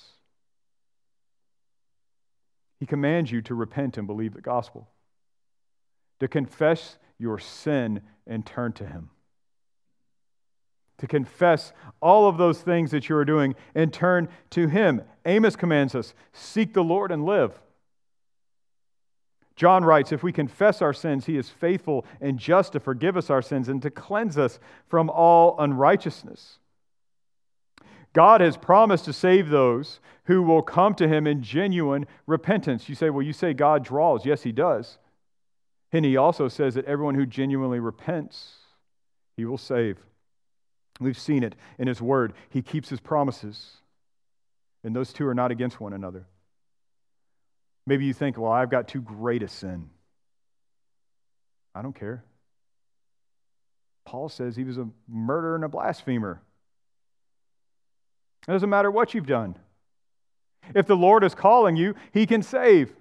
He 2.79 2.85
commands 2.85 3.31
you 3.31 3.41
to 3.41 3.55
repent 3.55 3.97
and 3.97 4.07
believe 4.07 4.33
the 4.33 4.41
gospel, 4.41 4.89
to 6.19 6.27
confess 6.27 6.97
your 7.17 7.39
sin 7.39 8.01
and 8.25 8.45
turn 8.45 8.71
to 8.73 8.85
Him 8.85 9.09
to 10.97 11.07
confess 11.07 11.73
all 12.01 12.27
of 12.27 12.37
those 12.37 12.61
things 12.61 12.91
that 12.91 13.09
you 13.09 13.15
are 13.15 13.25
doing 13.25 13.55
and 13.75 13.93
turn 13.93 14.29
to 14.51 14.67
Him. 14.67 15.01
Amos 15.25 15.55
commands 15.55 15.95
us 15.95 16.13
seek 16.33 16.73
the 16.73 16.83
Lord 16.83 17.11
and 17.11 17.25
live. 17.25 17.59
John 19.55 19.83
writes, 19.83 20.11
If 20.11 20.23
we 20.23 20.31
confess 20.31 20.81
our 20.81 20.93
sins, 20.93 21.25
He 21.25 21.37
is 21.37 21.49
faithful 21.49 22.05
and 22.21 22.37
just 22.37 22.73
to 22.73 22.79
forgive 22.79 23.17
us 23.17 23.29
our 23.29 23.41
sins 23.41 23.67
and 23.69 23.81
to 23.81 23.89
cleanse 23.89 24.37
us 24.37 24.59
from 24.87 25.09
all 25.09 25.55
unrighteousness. 25.59 26.59
God 28.13 28.41
has 28.41 28.55
promised 28.57 29.05
to 29.05 29.13
save 29.13 29.49
those 29.49 29.99
who 30.25 30.41
will 30.43 30.61
come 30.61 30.93
to 30.95 31.07
Him 31.07 31.27
in 31.27 31.41
genuine 31.41 32.05
repentance. 32.25 32.87
You 32.87 32.95
say, 32.95 33.09
Well, 33.09 33.25
you 33.25 33.33
say 33.33 33.53
God 33.53 33.83
draws. 33.83 34.25
Yes, 34.25 34.43
He 34.43 34.51
does. 34.51 34.99
And 35.91 36.05
He 36.05 36.17
also 36.17 36.47
says 36.47 36.75
that 36.75 36.85
everyone 36.85 37.15
who 37.15 37.25
genuinely 37.25 37.79
repents, 37.79 38.53
He 39.35 39.45
will 39.45 39.57
save. 39.57 39.97
We've 40.99 41.17
seen 41.17 41.43
it 41.43 41.55
in 41.77 41.87
His 41.87 42.01
Word. 42.01 42.33
He 42.49 42.61
keeps 42.61 42.89
His 42.89 42.99
promises, 42.99 43.77
and 44.83 44.95
those 44.95 45.13
two 45.13 45.27
are 45.27 45.35
not 45.35 45.51
against 45.51 45.79
one 45.79 45.93
another. 45.93 46.25
Maybe 47.85 48.05
you 48.05 48.13
think, 48.13 48.37
well, 48.37 48.51
I've 48.51 48.69
got 48.69 48.87
too 48.87 49.01
great 49.01 49.43
a 49.43 49.47
sin. 49.47 49.89
I 51.73 51.81
don't 51.81 51.95
care. 51.95 52.23
Paul 54.05 54.29
says 54.29 54.55
he 54.55 54.63
was 54.63 54.77
a 54.77 54.87
murderer 55.07 55.55
and 55.55 55.63
a 55.63 55.69
blasphemer. 55.69 56.41
It 58.47 58.51
doesn't 58.51 58.69
matter 58.69 58.89
what 58.89 59.13
you've 59.13 59.27
done. 59.27 59.57
If 60.73 60.87
the 60.87 60.95
Lord 60.95 61.23
is 61.23 61.35
calling 61.35 61.75
you, 61.75 61.95
he 62.13 62.25
can 62.25 62.41
save. 62.41 62.93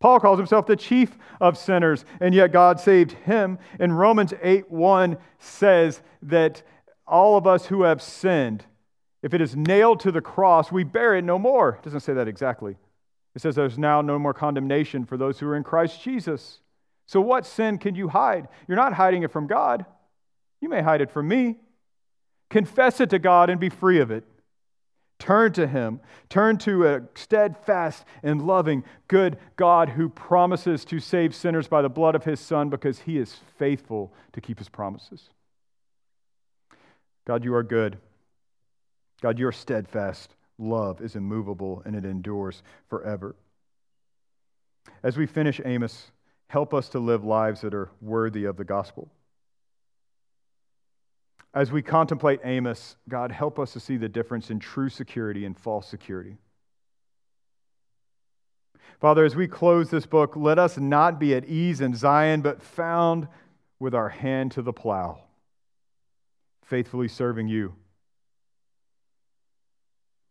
Paul 0.00 0.18
calls 0.18 0.38
himself 0.38 0.66
the 0.66 0.76
chief 0.76 1.16
of 1.40 1.58
sinners, 1.58 2.04
and 2.20 2.34
yet 2.34 2.52
God 2.52 2.80
saved 2.80 3.12
him. 3.12 3.58
And 3.78 3.98
Romans 3.98 4.32
8 4.42 4.70
1 4.70 5.18
says 5.38 6.02
that 6.22 6.62
all 7.06 7.36
of 7.36 7.46
us 7.46 7.66
who 7.66 7.82
have 7.82 8.00
sinned, 8.00 8.64
if 9.22 9.34
it 9.34 9.42
is 9.42 9.54
nailed 9.54 10.00
to 10.00 10.10
the 10.10 10.22
cross, 10.22 10.72
we 10.72 10.84
bear 10.84 11.14
it 11.14 11.24
no 11.24 11.38
more. 11.38 11.78
It 11.80 11.84
doesn't 11.84 12.00
say 12.00 12.14
that 12.14 12.28
exactly. 12.28 12.76
It 13.34 13.42
says 13.42 13.54
there's 13.54 13.78
now 13.78 14.00
no 14.00 14.18
more 14.18 14.34
condemnation 14.34 15.04
for 15.04 15.16
those 15.16 15.38
who 15.38 15.46
are 15.48 15.56
in 15.56 15.62
Christ 15.62 16.02
Jesus. 16.02 16.60
So, 17.06 17.20
what 17.20 17.44
sin 17.44 17.76
can 17.76 17.94
you 17.94 18.08
hide? 18.08 18.48
You're 18.66 18.76
not 18.76 18.94
hiding 18.94 19.22
it 19.22 19.30
from 19.30 19.46
God. 19.46 19.84
You 20.60 20.68
may 20.68 20.82
hide 20.82 21.00
it 21.00 21.10
from 21.10 21.28
me. 21.28 21.56
Confess 22.48 23.00
it 23.00 23.10
to 23.10 23.18
God 23.18 23.50
and 23.50 23.60
be 23.60 23.68
free 23.68 24.00
of 24.00 24.10
it. 24.10 24.24
Turn 25.20 25.52
to 25.52 25.68
Him. 25.68 26.00
Turn 26.28 26.56
to 26.58 26.88
a 26.88 27.02
steadfast 27.14 28.04
and 28.22 28.44
loving, 28.44 28.82
good 29.06 29.38
God 29.54 29.90
who 29.90 30.08
promises 30.08 30.84
to 30.86 30.98
save 30.98 31.34
sinners 31.34 31.68
by 31.68 31.82
the 31.82 31.88
blood 31.88 32.16
of 32.16 32.24
His 32.24 32.40
Son 32.40 32.70
because 32.70 33.00
He 33.00 33.18
is 33.18 33.36
faithful 33.58 34.12
to 34.32 34.40
keep 34.40 34.58
His 34.58 34.68
promises. 34.68 35.28
God, 37.26 37.44
you 37.44 37.54
are 37.54 37.62
good. 37.62 37.98
God, 39.20 39.38
your 39.38 39.52
steadfast 39.52 40.34
love 40.58 41.02
is 41.02 41.14
immovable 41.14 41.82
and 41.84 41.94
it 41.94 42.06
endures 42.06 42.62
forever. 42.88 43.36
As 45.02 45.18
we 45.18 45.26
finish 45.26 45.60
Amos, 45.64 46.10
help 46.48 46.72
us 46.72 46.88
to 46.88 46.98
live 46.98 47.24
lives 47.24 47.60
that 47.60 47.74
are 47.74 47.90
worthy 48.00 48.46
of 48.46 48.56
the 48.56 48.64
gospel. 48.64 49.12
As 51.52 51.72
we 51.72 51.82
contemplate 51.82 52.40
Amos, 52.44 52.96
God, 53.08 53.32
help 53.32 53.58
us 53.58 53.72
to 53.72 53.80
see 53.80 53.96
the 53.96 54.08
difference 54.08 54.50
in 54.50 54.60
true 54.60 54.88
security 54.88 55.44
and 55.44 55.58
false 55.58 55.88
security. 55.88 56.36
Father, 59.00 59.24
as 59.24 59.34
we 59.34 59.48
close 59.48 59.90
this 59.90 60.06
book, 60.06 60.36
let 60.36 60.58
us 60.58 60.76
not 60.76 61.18
be 61.18 61.34
at 61.34 61.46
ease 61.46 61.80
in 61.80 61.94
Zion, 61.94 62.42
but 62.42 62.62
found 62.62 63.26
with 63.78 63.94
our 63.94 64.10
hand 64.10 64.52
to 64.52 64.62
the 64.62 64.74
plow, 64.74 65.20
faithfully 66.62 67.08
serving 67.08 67.48
you. 67.48 67.74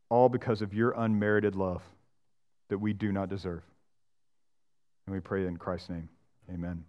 All 0.07 0.29
because 0.29 0.61
of 0.61 0.73
your 0.73 0.91
unmerited 0.91 1.55
love 1.55 1.81
that 2.69 2.77
we 2.77 2.93
do 2.93 3.11
not 3.11 3.29
deserve. 3.29 3.63
And 5.05 5.15
we 5.15 5.19
pray 5.19 5.47
in 5.47 5.57
Christ's 5.57 5.89
name. 5.89 6.09
Amen. 6.51 6.85